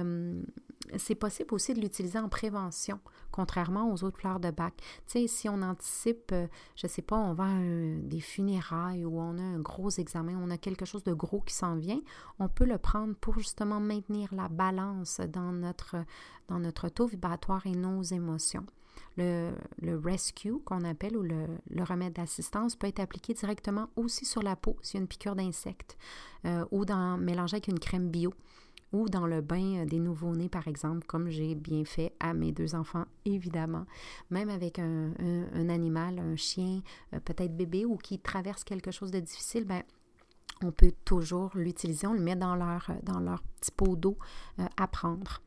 c'est 0.97 1.15
possible 1.15 1.53
aussi 1.53 1.73
de 1.73 1.81
l'utiliser 1.81 2.19
en 2.19 2.29
prévention, 2.29 2.99
contrairement 3.31 3.91
aux 3.91 4.03
autres 4.03 4.19
fleurs 4.19 4.39
de 4.39 4.51
bac. 4.51 4.73
Tu 5.07 5.27
si 5.27 5.49
on 5.49 5.61
anticipe, 5.61 6.31
euh, 6.31 6.47
je 6.75 6.87
ne 6.87 6.91
sais 6.91 7.01
pas, 7.01 7.15
on 7.15 7.33
va 7.33 7.45
à 7.45 7.59
des 7.59 8.19
funérailles 8.19 9.05
ou 9.05 9.19
on 9.19 9.37
a 9.37 9.41
un 9.41 9.59
gros 9.59 9.89
examen, 9.89 10.37
on 10.41 10.49
a 10.49 10.57
quelque 10.57 10.85
chose 10.85 11.03
de 11.03 11.13
gros 11.13 11.41
qui 11.41 11.53
s'en 11.53 11.75
vient, 11.75 12.01
on 12.39 12.47
peut 12.47 12.65
le 12.65 12.77
prendre 12.77 13.15
pour 13.15 13.39
justement 13.39 13.79
maintenir 13.79 14.33
la 14.33 14.49
balance 14.49 15.21
dans 15.21 15.51
notre, 15.51 15.95
dans 16.47 16.59
notre 16.59 16.89
taux 16.89 17.07
vibratoire 17.07 17.65
et 17.65 17.71
nos 17.71 18.01
émotions. 18.01 18.65
Le, 19.17 19.51
le 19.81 19.97
rescue 19.97 20.53
qu'on 20.65 20.83
appelle 20.83 21.17
ou 21.17 21.23
le, 21.23 21.47
le 21.69 21.83
remède 21.83 22.13
d'assistance 22.13 22.75
peut 22.75 22.87
être 22.87 22.99
appliqué 22.99 23.33
directement 23.33 23.89
aussi 23.95 24.25
sur 24.25 24.43
la 24.43 24.55
peau 24.55 24.77
s'il 24.81 24.95
y 24.95 24.97
a 24.99 25.01
une 25.01 25.07
piqûre 25.07 25.35
d'insecte 25.35 25.97
euh, 26.45 26.65
ou 26.71 26.85
dans, 26.85 27.17
mélangé 27.17 27.55
avec 27.55 27.67
une 27.67 27.79
crème 27.79 28.09
bio 28.09 28.33
ou 28.93 29.09
dans 29.09 29.25
le 29.25 29.41
bain 29.41 29.79
euh, 29.79 29.85
des 29.85 29.99
nouveau-nés, 29.99 30.47
par 30.47 30.67
exemple, 30.67 31.05
comme 31.05 31.29
j'ai 31.29 31.55
bien 31.55 31.83
fait 31.83 32.13
à 32.19 32.33
mes 32.33 32.51
deux 32.51 32.75
enfants, 32.75 33.05
évidemment. 33.25 33.85
Même 34.29 34.49
avec 34.49 34.79
un, 34.79 35.11
animal, 35.67 36.19
un 36.19 36.35
chien, 36.35 36.81
euh, 37.13 37.19
peut-être 37.19 37.57
bébé, 37.57 37.85
ou 37.85 37.97
qui 37.97 38.19
traverse 38.19 38.63
quelque 38.63 38.91
chose 38.91 39.11
de 39.11 39.19
difficile, 39.19 39.65
ben, 39.65 39.81
on 40.63 40.71
peut 40.71 40.93
toujours 41.03 41.51
l'utiliser, 41.55 42.07
on 42.07 42.13
le 42.13 42.21
met 42.21 42.35
dans 42.35 42.55
leur, 42.55 42.89
euh, 42.89 42.93
dans 43.01 43.19
leur 43.19 43.41
petit 43.59 43.71
pot 43.71 43.95
d'eau 43.95 44.17
à 44.77 44.87
prendre. 44.87 45.41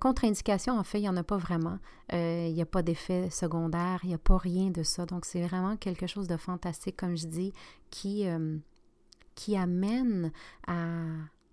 Contre-indication, 0.00 0.78
en 0.78 0.84
fait, 0.84 1.00
il 1.00 1.02
n'y 1.02 1.08
en 1.08 1.18
a 1.18 1.22
pas 1.22 1.36
vraiment. 1.36 1.78
il 2.10 2.54
n'y 2.54 2.62
a 2.62 2.66
pas 2.66 2.82
d'effet 2.82 3.28
secondaire, 3.28 4.00
il 4.04 4.08
n'y 4.08 4.14
a 4.14 4.18
pas 4.18 4.38
rien 4.38 4.70
de 4.70 4.82
ça. 4.82 5.04
Donc, 5.04 5.26
c'est 5.26 5.42
vraiment 5.42 5.76
quelque 5.76 6.06
chose 6.06 6.28
de 6.28 6.38
fantastique, 6.38 6.96
comme 6.96 7.14
je 7.14 7.26
dis, 7.26 7.52
qui, 7.90 8.26
qui 9.34 9.54
amène 9.54 10.32
à, 10.66 10.94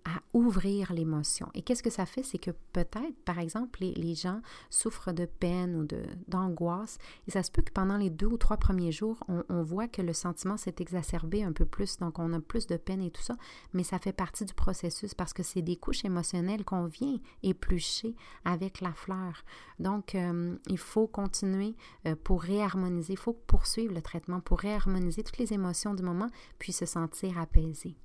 à 0.06 0.22
ouvrir 0.34 0.92
l'émotion. 0.92 1.50
Et 1.54 1.62
qu'est-ce 1.62 1.84
que 1.84 1.90
ça 1.90 2.06
fait? 2.06 2.24
C'est 2.24 2.38
que 2.38 2.52
peut-être, 2.74 3.16
par 3.26 3.40
exemple, 3.40 3.80
les, 3.82 4.16
gens 4.16 4.42
souffrent 4.70 5.14
de 5.14 5.26
peine 5.26 5.76
ou 5.76 5.88
d'angoisse, 6.28 6.98
et 7.28 7.32
ça 7.32 7.42
se 7.42 7.50
peut 7.50 7.62
que 7.62 7.72
pendant 7.72 7.98
les 7.98 8.10
deux 8.10 8.28
ou 8.28 8.38
trois 8.38 8.58
premiers 8.58 8.92
jours, 8.92 9.18
on, 9.28 9.64
voit 9.64 9.88
que 9.88 10.02
le 10.02 10.14
sentiment 10.14 10.58
s'est 10.58 10.76
exacerbé 10.80 11.44
un 11.44 11.54
peu 11.54 11.66
plus, 11.66 11.98
donc 11.98 12.20
on 12.20 12.34
a 12.34 12.40
plus 12.40 12.68
de 12.68 12.76
peine 12.76 13.02
et 13.02 13.12
tout 13.12 13.22
ça, 13.22 13.36
mais 13.74 13.84
ça 13.84 13.98
fait 13.98 14.14
partie 14.14 14.46
du 14.46 14.54
processus 14.54 15.14
parce 15.14 15.34
que 15.34 15.42
c'est 15.42 15.62
des 15.62 15.78
couches 15.78 16.06
émotionnelles 16.06 16.66
qu'on 16.66 16.86
vient 16.86 17.18
éplucher 17.42 18.16
avec 18.46 18.82
la 18.82 18.94
fleur. 18.94 19.44
Donc, 19.80 20.16
euh, 20.16 20.56
il 20.68 20.78
faut 20.78 21.08
continuer 21.08 21.76
euh, 22.06 22.16
pour 22.24 22.42
réharmoniser, 22.42 23.14
il 23.14 23.20
faut 23.20 23.34
poursuivre 23.34 23.94
le 23.94 24.02
traitement 24.02 24.42
pour 24.42 24.60
réharmoniser 24.60 25.24
toutes 25.24 25.38
les 25.38 25.54
émotions 25.54 25.94
du 25.94 26.04
moment, 26.04 26.30
puis 26.60 26.74
se 26.74 26.86
sentir 26.86 27.40
apaisé. 27.40 27.96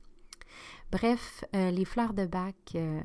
Bref, 0.90 1.44
euh, 1.54 1.70
les 1.70 1.84
fleurs 1.84 2.14
de 2.14 2.26
bac 2.26 2.56
euh, 2.74 3.00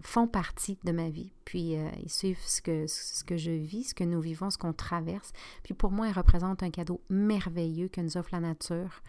font 0.00 0.28
partie 0.28 0.78
de 0.84 0.92
ma 0.92 1.10
vie. 1.10 1.32
Puis 1.44 1.76
euh, 1.76 1.88
ils 2.02 2.10
suivent 2.10 2.40
ce 2.40 2.62
que, 2.62 2.86
ce 2.86 3.24
que 3.24 3.36
je 3.36 3.50
vis, 3.50 3.90
ce 3.90 3.94
que 3.94 4.04
nous 4.04 4.20
vivons, 4.20 4.50
ce 4.50 4.58
qu'on 4.58 4.72
traverse. 4.72 5.32
Puis 5.62 5.74
pour 5.74 5.90
moi, 5.90 6.08
elles 6.08 6.14
représentent 6.14 6.62
un 6.62 6.70
cadeau 6.70 7.00
merveilleux 7.08 7.88
que 7.88 8.00
nous 8.00 8.16
offre 8.16 8.30
la 8.32 8.40
nature. 8.40 9.02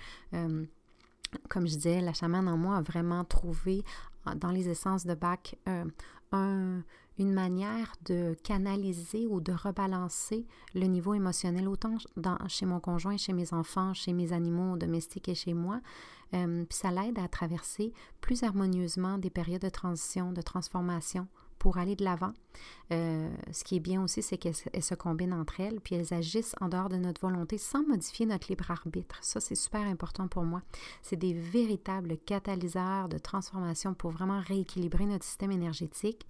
comme 1.49 1.67
je 1.67 1.75
disais, 1.75 2.01
la 2.01 2.13
chamane 2.13 2.47
en 2.47 2.57
moi 2.57 2.77
a 2.77 2.81
vraiment 2.81 3.23
trouvé 3.23 3.83
dans 4.37 4.51
les 4.51 4.69
essences 4.69 5.05
de 5.05 5.13
bac 5.13 5.57
un, 6.31 6.83
une 7.19 7.33
manière 7.33 7.95
de 8.05 8.35
canaliser 8.43 9.27
ou 9.27 9.39
de 9.41 9.51
rebalancer 9.51 10.45
le 10.75 10.85
niveau 10.85 11.13
émotionnel, 11.13 11.67
autant 11.67 11.97
dans, 12.15 12.37
chez 12.47 12.65
mon 12.65 12.79
conjoint, 12.79 13.17
chez 13.17 13.33
mes 13.33 13.53
enfants, 13.53 13.93
chez 13.93 14.13
mes 14.13 14.33
animaux 14.33 14.77
domestiques 14.77 15.29
et 15.29 15.35
chez 15.35 15.53
moi. 15.53 15.81
Euh, 16.33 16.65
puis 16.65 16.77
ça 16.77 16.91
l'aide 16.91 17.19
à 17.19 17.27
traverser 17.27 17.93
plus 18.21 18.43
harmonieusement 18.43 19.17
des 19.17 19.29
périodes 19.29 19.61
de 19.61 19.69
transition, 19.69 20.31
de 20.31 20.41
transformation 20.41 21.27
pour 21.57 21.77
aller 21.77 21.95
de 21.95 22.03
l'avant. 22.03 22.33
Euh, 22.91 23.29
ce 23.51 23.63
qui 23.63 23.75
est 23.75 23.79
bien 23.79 24.01
aussi, 24.03 24.21
c'est 24.21 24.37
qu'elles 24.37 24.53
se 24.55 24.95
combinent 24.95 25.33
entre 25.33 25.59
elles, 25.59 25.79
puis 25.81 25.95
elles 25.95 26.13
agissent 26.13 26.55
en 26.61 26.69
dehors 26.69 26.89
de 26.89 26.97
notre 26.97 27.21
volonté 27.21 27.57
sans 27.57 27.85
modifier 27.85 28.25
notre 28.25 28.47
libre 28.49 28.69
arbitre. 28.69 29.17
Ça, 29.21 29.39
c'est 29.39 29.55
super 29.55 29.81
important 29.81 30.27
pour 30.27 30.43
moi. 30.43 30.61
C'est 31.01 31.15
des 31.15 31.33
véritables 31.33 32.17
catalyseurs 32.25 33.09
de 33.09 33.17
transformation 33.17 33.93
pour 33.93 34.11
vraiment 34.11 34.39
rééquilibrer 34.39 35.05
notre 35.05 35.25
système 35.25 35.51
énergétique, 35.51 36.27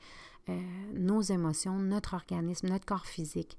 euh, 0.50 0.60
nos 0.94 1.22
émotions, 1.22 1.78
notre 1.78 2.14
organisme, 2.14 2.68
notre 2.68 2.86
corps 2.86 3.06
physique. 3.06 3.58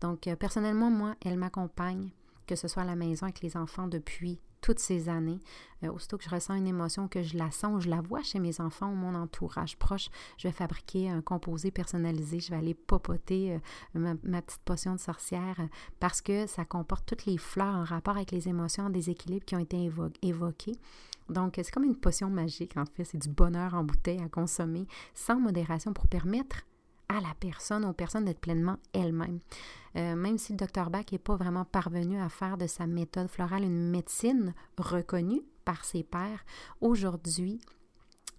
Donc, 0.00 0.26
euh, 0.26 0.36
personnellement, 0.36 0.90
moi, 0.90 1.14
elle 1.24 1.36
m'accompagne, 1.36 2.10
que 2.48 2.56
ce 2.56 2.66
soit 2.66 2.82
à 2.82 2.86
la 2.86 2.96
maison 2.96 3.24
avec 3.24 3.42
les 3.42 3.56
enfants 3.56 3.86
depuis 3.86 4.40
toutes 4.60 4.80
ces 4.80 5.08
années. 5.08 5.38
Euh, 5.84 5.92
aussitôt 5.92 6.18
que 6.18 6.24
je 6.24 6.30
ressens 6.30 6.54
une 6.54 6.66
émotion, 6.66 7.06
que 7.06 7.22
je 7.22 7.36
la 7.36 7.52
sens, 7.52 7.84
je 7.84 7.88
la 7.88 8.00
vois 8.00 8.24
chez 8.24 8.40
mes 8.40 8.60
enfants 8.60 8.90
ou 8.90 8.96
mon 8.96 9.14
entourage 9.14 9.76
proche, 9.76 10.08
je 10.36 10.48
vais 10.48 10.52
fabriquer 10.52 11.08
un 11.08 11.20
composé 11.20 11.70
personnalisé, 11.70 12.40
je 12.40 12.50
vais 12.50 12.56
aller 12.56 12.74
popoter 12.74 13.60
ma, 13.94 14.16
petite 14.16 14.62
potion 14.64 14.94
de 14.94 15.00
sorcière 15.00 15.60
parce 16.00 16.20
que 16.20 16.48
ça 16.48 16.64
comporte 16.64 17.06
toutes 17.06 17.26
les 17.26 17.38
fleurs 17.38 17.76
en 17.76 17.84
rapport 17.84 18.16
avec 18.16 18.32
les 18.32 18.48
émotions 18.48 18.86
en 18.86 18.90
déséquilibre 18.90 19.44
qui 19.44 19.54
ont 19.54 19.60
été 19.60 19.88
évoquées. 20.22 20.76
Donc, 21.28 21.54
c'est 21.56 21.70
comme 21.70 21.84
une 21.84 21.96
potion 21.96 22.30
magique, 22.30 22.76
en 22.76 22.84
fait. 22.86 23.04
C'est 23.04 23.18
du 23.18 23.28
bonheur 23.28 23.74
en 23.74 23.84
bouteille 23.84 24.20
à 24.22 24.28
consommer 24.28 24.86
sans 25.14 25.38
modération 25.38 25.92
pour 25.92 26.08
permettre 26.08 26.64
à 27.08 27.20
la 27.20 27.34
personne, 27.40 27.84
aux 27.84 27.92
personnes 27.92 28.24
d'être 28.24 28.40
pleinement 28.40 28.76
elles-mêmes. 28.92 29.40
Euh, 29.96 30.14
même 30.14 30.38
si 30.38 30.52
le 30.52 30.58
docteur 30.58 30.90
Bach 30.90 31.06
n'est 31.10 31.18
pas 31.18 31.36
vraiment 31.36 31.64
parvenu 31.64 32.20
à 32.20 32.28
faire 32.28 32.58
de 32.58 32.66
sa 32.66 32.86
méthode 32.86 33.28
florale 33.28 33.64
une 33.64 33.90
médecine 33.90 34.54
reconnue 34.76 35.42
par 35.64 35.84
ses 35.84 36.02
pairs, 36.02 36.44
aujourd'hui, 36.80 37.60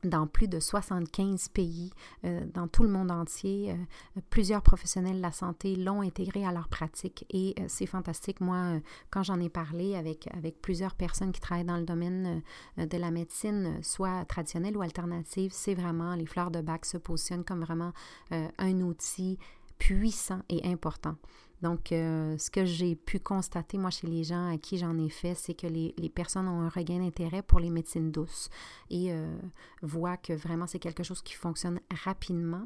dans 0.03 0.27
plus 0.27 0.47
de 0.47 0.59
75 0.59 1.49
pays, 1.49 1.91
euh, 2.23 2.45
dans 2.53 2.67
tout 2.67 2.83
le 2.83 2.89
monde 2.89 3.11
entier. 3.11 3.71
Euh, 3.71 4.21
plusieurs 4.29 4.61
professionnels 4.61 5.17
de 5.17 5.21
la 5.21 5.31
santé 5.31 5.75
l'ont 5.75 6.01
intégré 6.01 6.45
à 6.45 6.51
leur 6.51 6.67
pratique 6.67 7.25
et 7.29 7.55
euh, 7.59 7.65
c'est 7.67 7.85
fantastique. 7.85 8.41
Moi, 8.41 8.79
quand 9.09 9.23
j'en 9.23 9.39
ai 9.39 9.49
parlé 9.49 9.95
avec, 9.95 10.27
avec 10.35 10.61
plusieurs 10.61 10.95
personnes 10.95 11.31
qui 11.31 11.41
travaillent 11.41 11.65
dans 11.65 11.77
le 11.77 11.85
domaine 11.85 12.41
de 12.77 12.97
la 12.97 13.11
médecine, 13.11 13.79
soit 13.81 14.25
traditionnelle 14.25 14.77
ou 14.77 14.81
alternative, 14.81 15.51
c'est 15.53 15.73
vraiment, 15.73 16.15
les 16.15 16.25
fleurs 16.25 16.51
de 16.51 16.61
bac 16.61 16.85
se 16.85 16.97
positionnent 16.97 17.43
comme 17.43 17.61
vraiment 17.61 17.93
un 18.31 18.81
outil 18.81 19.37
puissant 19.77 20.41
et 20.49 20.65
important. 20.65 21.15
Donc, 21.61 21.91
euh, 21.91 22.37
ce 22.37 22.49
que 22.49 22.65
j'ai 22.65 22.95
pu 22.95 23.19
constater, 23.19 23.77
moi, 23.77 23.89
chez 23.89 24.07
les 24.07 24.23
gens 24.23 24.51
à 24.53 24.57
qui 24.57 24.77
j'en 24.77 24.97
ai 24.97 25.09
fait, 25.09 25.35
c'est 25.35 25.53
que 25.53 25.67
les, 25.67 25.93
personnes 26.09 26.47
ont 26.47 26.61
un 26.61 26.69
regain 26.69 26.99
d'intérêt 26.99 27.41
pour 27.41 27.59
les 27.59 27.69
médecines 27.69 28.11
douces 28.11 28.49
et 28.89 29.11
euh, 29.11 29.37
voient 29.81 30.17
que 30.17 30.33
vraiment 30.33 30.67
c'est 30.67 30.79
quelque 30.79 31.03
chose 31.03 31.21
qui 31.21 31.33
fonctionne 31.33 31.79
rapidement. 32.05 32.65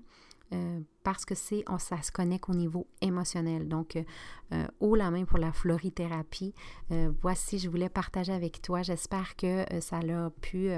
Euh, 0.54 0.80
parce 1.04 1.26
que 1.26 1.36
c'est, 1.36 1.64
ça 1.80 2.02
se 2.02 2.12
connecte 2.12 2.50
au 2.50 2.54
niveau 2.54 2.88
émotionnel. 3.02 3.68
Donc, 3.68 3.98
euh, 4.54 4.68
haut 4.80 4.96
la 4.96 5.10
main 5.10 5.26
pour 5.26 5.40
la 5.40 5.52
florithérapie. 5.52 6.54
Euh, 6.92 7.12
voici, 7.22 7.58
je 7.58 7.70
voulais 7.70 7.90
partager 7.90 8.34
avec 8.34 8.62
toi. 8.62 8.82
J'espère 8.84 9.36
que 9.36 9.66
euh, 9.74 9.82
ça 9.82 9.98
a 9.98 10.30
pu 10.42 10.70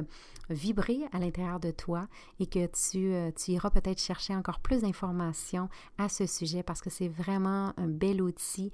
vibrer 0.49 0.99
à 1.11 1.19
l'intérieur 1.19 1.59
de 1.59 1.71
toi 1.71 2.07
et 2.39 2.45
que 2.45 2.65
tu, 2.67 3.11
tu 3.35 3.51
iras 3.51 3.69
peut-être 3.69 3.99
chercher 3.99 4.35
encore 4.35 4.59
plus 4.59 4.81
d'informations 4.81 5.69
à 5.97 6.07
ce 6.07 6.25
sujet 6.27 6.61
parce 6.61 6.81
que 6.81 6.89
c'est 6.89 7.07
vraiment 7.07 7.73
un 7.77 7.87
bel 7.87 8.21
outil 8.21 8.71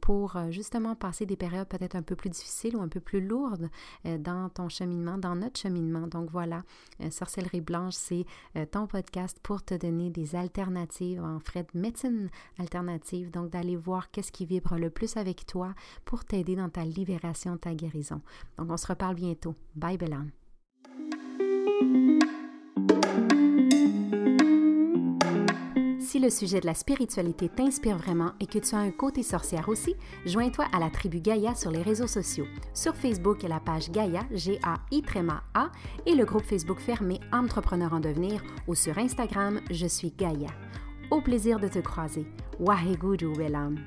pour 0.00 0.36
justement 0.50 0.94
passer 0.94 1.26
des 1.26 1.36
périodes 1.36 1.68
peut-être 1.68 1.96
un 1.96 2.02
peu 2.02 2.16
plus 2.16 2.30
difficiles 2.30 2.76
ou 2.76 2.82
un 2.82 2.88
peu 2.88 3.00
plus 3.00 3.20
lourdes 3.20 3.70
dans 4.04 4.48
ton 4.48 4.68
cheminement, 4.68 5.18
dans 5.18 5.34
notre 5.34 5.60
cheminement. 5.60 6.06
Donc 6.06 6.30
voilà, 6.30 6.62
Sorcellerie 7.10 7.60
Blanche, 7.60 7.94
c'est 7.94 8.24
ton 8.70 8.86
podcast 8.86 9.38
pour 9.42 9.62
te 9.62 9.74
donner 9.74 10.10
des 10.10 10.34
alternatives 10.34 10.81
en 11.20 11.38
frais 11.40 11.66
de 11.74 11.78
médecine 11.78 12.28
alternative, 12.58 13.30
donc 13.30 13.50
d'aller 13.50 13.76
voir 13.76 14.10
qu'est-ce 14.10 14.32
qui 14.32 14.46
vibre 14.46 14.76
le 14.76 14.90
plus 14.90 15.16
avec 15.16 15.46
toi 15.46 15.74
pour 16.04 16.24
t'aider 16.24 16.56
dans 16.56 16.68
ta 16.68 16.84
libération, 16.84 17.56
ta 17.56 17.74
guérison. 17.74 18.20
Donc 18.58 18.70
on 18.70 18.76
se 18.76 18.86
reparle 18.86 19.14
bientôt. 19.14 19.54
Bye 19.74 19.98
Bellam. 19.98 20.30
Le 26.22 26.30
sujet 26.30 26.60
de 26.60 26.66
la 26.66 26.74
spiritualité 26.74 27.48
t'inspire 27.48 27.98
vraiment 27.98 28.32
et 28.38 28.46
que 28.46 28.60
tu 28.60 28.74
as 28.76 28.78
un 28.78 28.92
côté 28.92 29.24
sorcière 29.24 29.68
aussi, 29.68 29.96
joins-toi 30.24 30.66
à 30.72 30.78
la 30.78 30.88
tribu 30.88 31.20
Gaïa 31.20 31.54
sur 31.56 31.72
les 31.72 31.82
réseaux 31.82 32.06
sociaux. 32.06 32.46
Sur 32.72 32.94
Facebook, 32.94 33.42
la 33.42 33.58
page 33.58 33.90
Gaïa, 33.90 34.20
G-A-I 34.30 35.02
A, 35.54 35.70
et 36.06 36.14
le 36.14 36.24
groupe 36.24 36.44
Facebook 36.44 36.78
fermé 36.78 37.18
Entrepreneur 37.32 37.92
en 37.92 38.00
devenir 38.00 38.40
ou 38.68 38.76
sur 38.76 38.96
Instagram, 38.98 39.60
je 39.70 39.86
suis 39.86 40.12
Gaïa. 40.16 40.50
Au 41.10 41.20
plaisir 41.20 41.58
de 41.58 41.66
te 41.66 41.80
croiser. 41.80 42.26
Waheguru 42.60 43.34
Welam. 43.36 43.78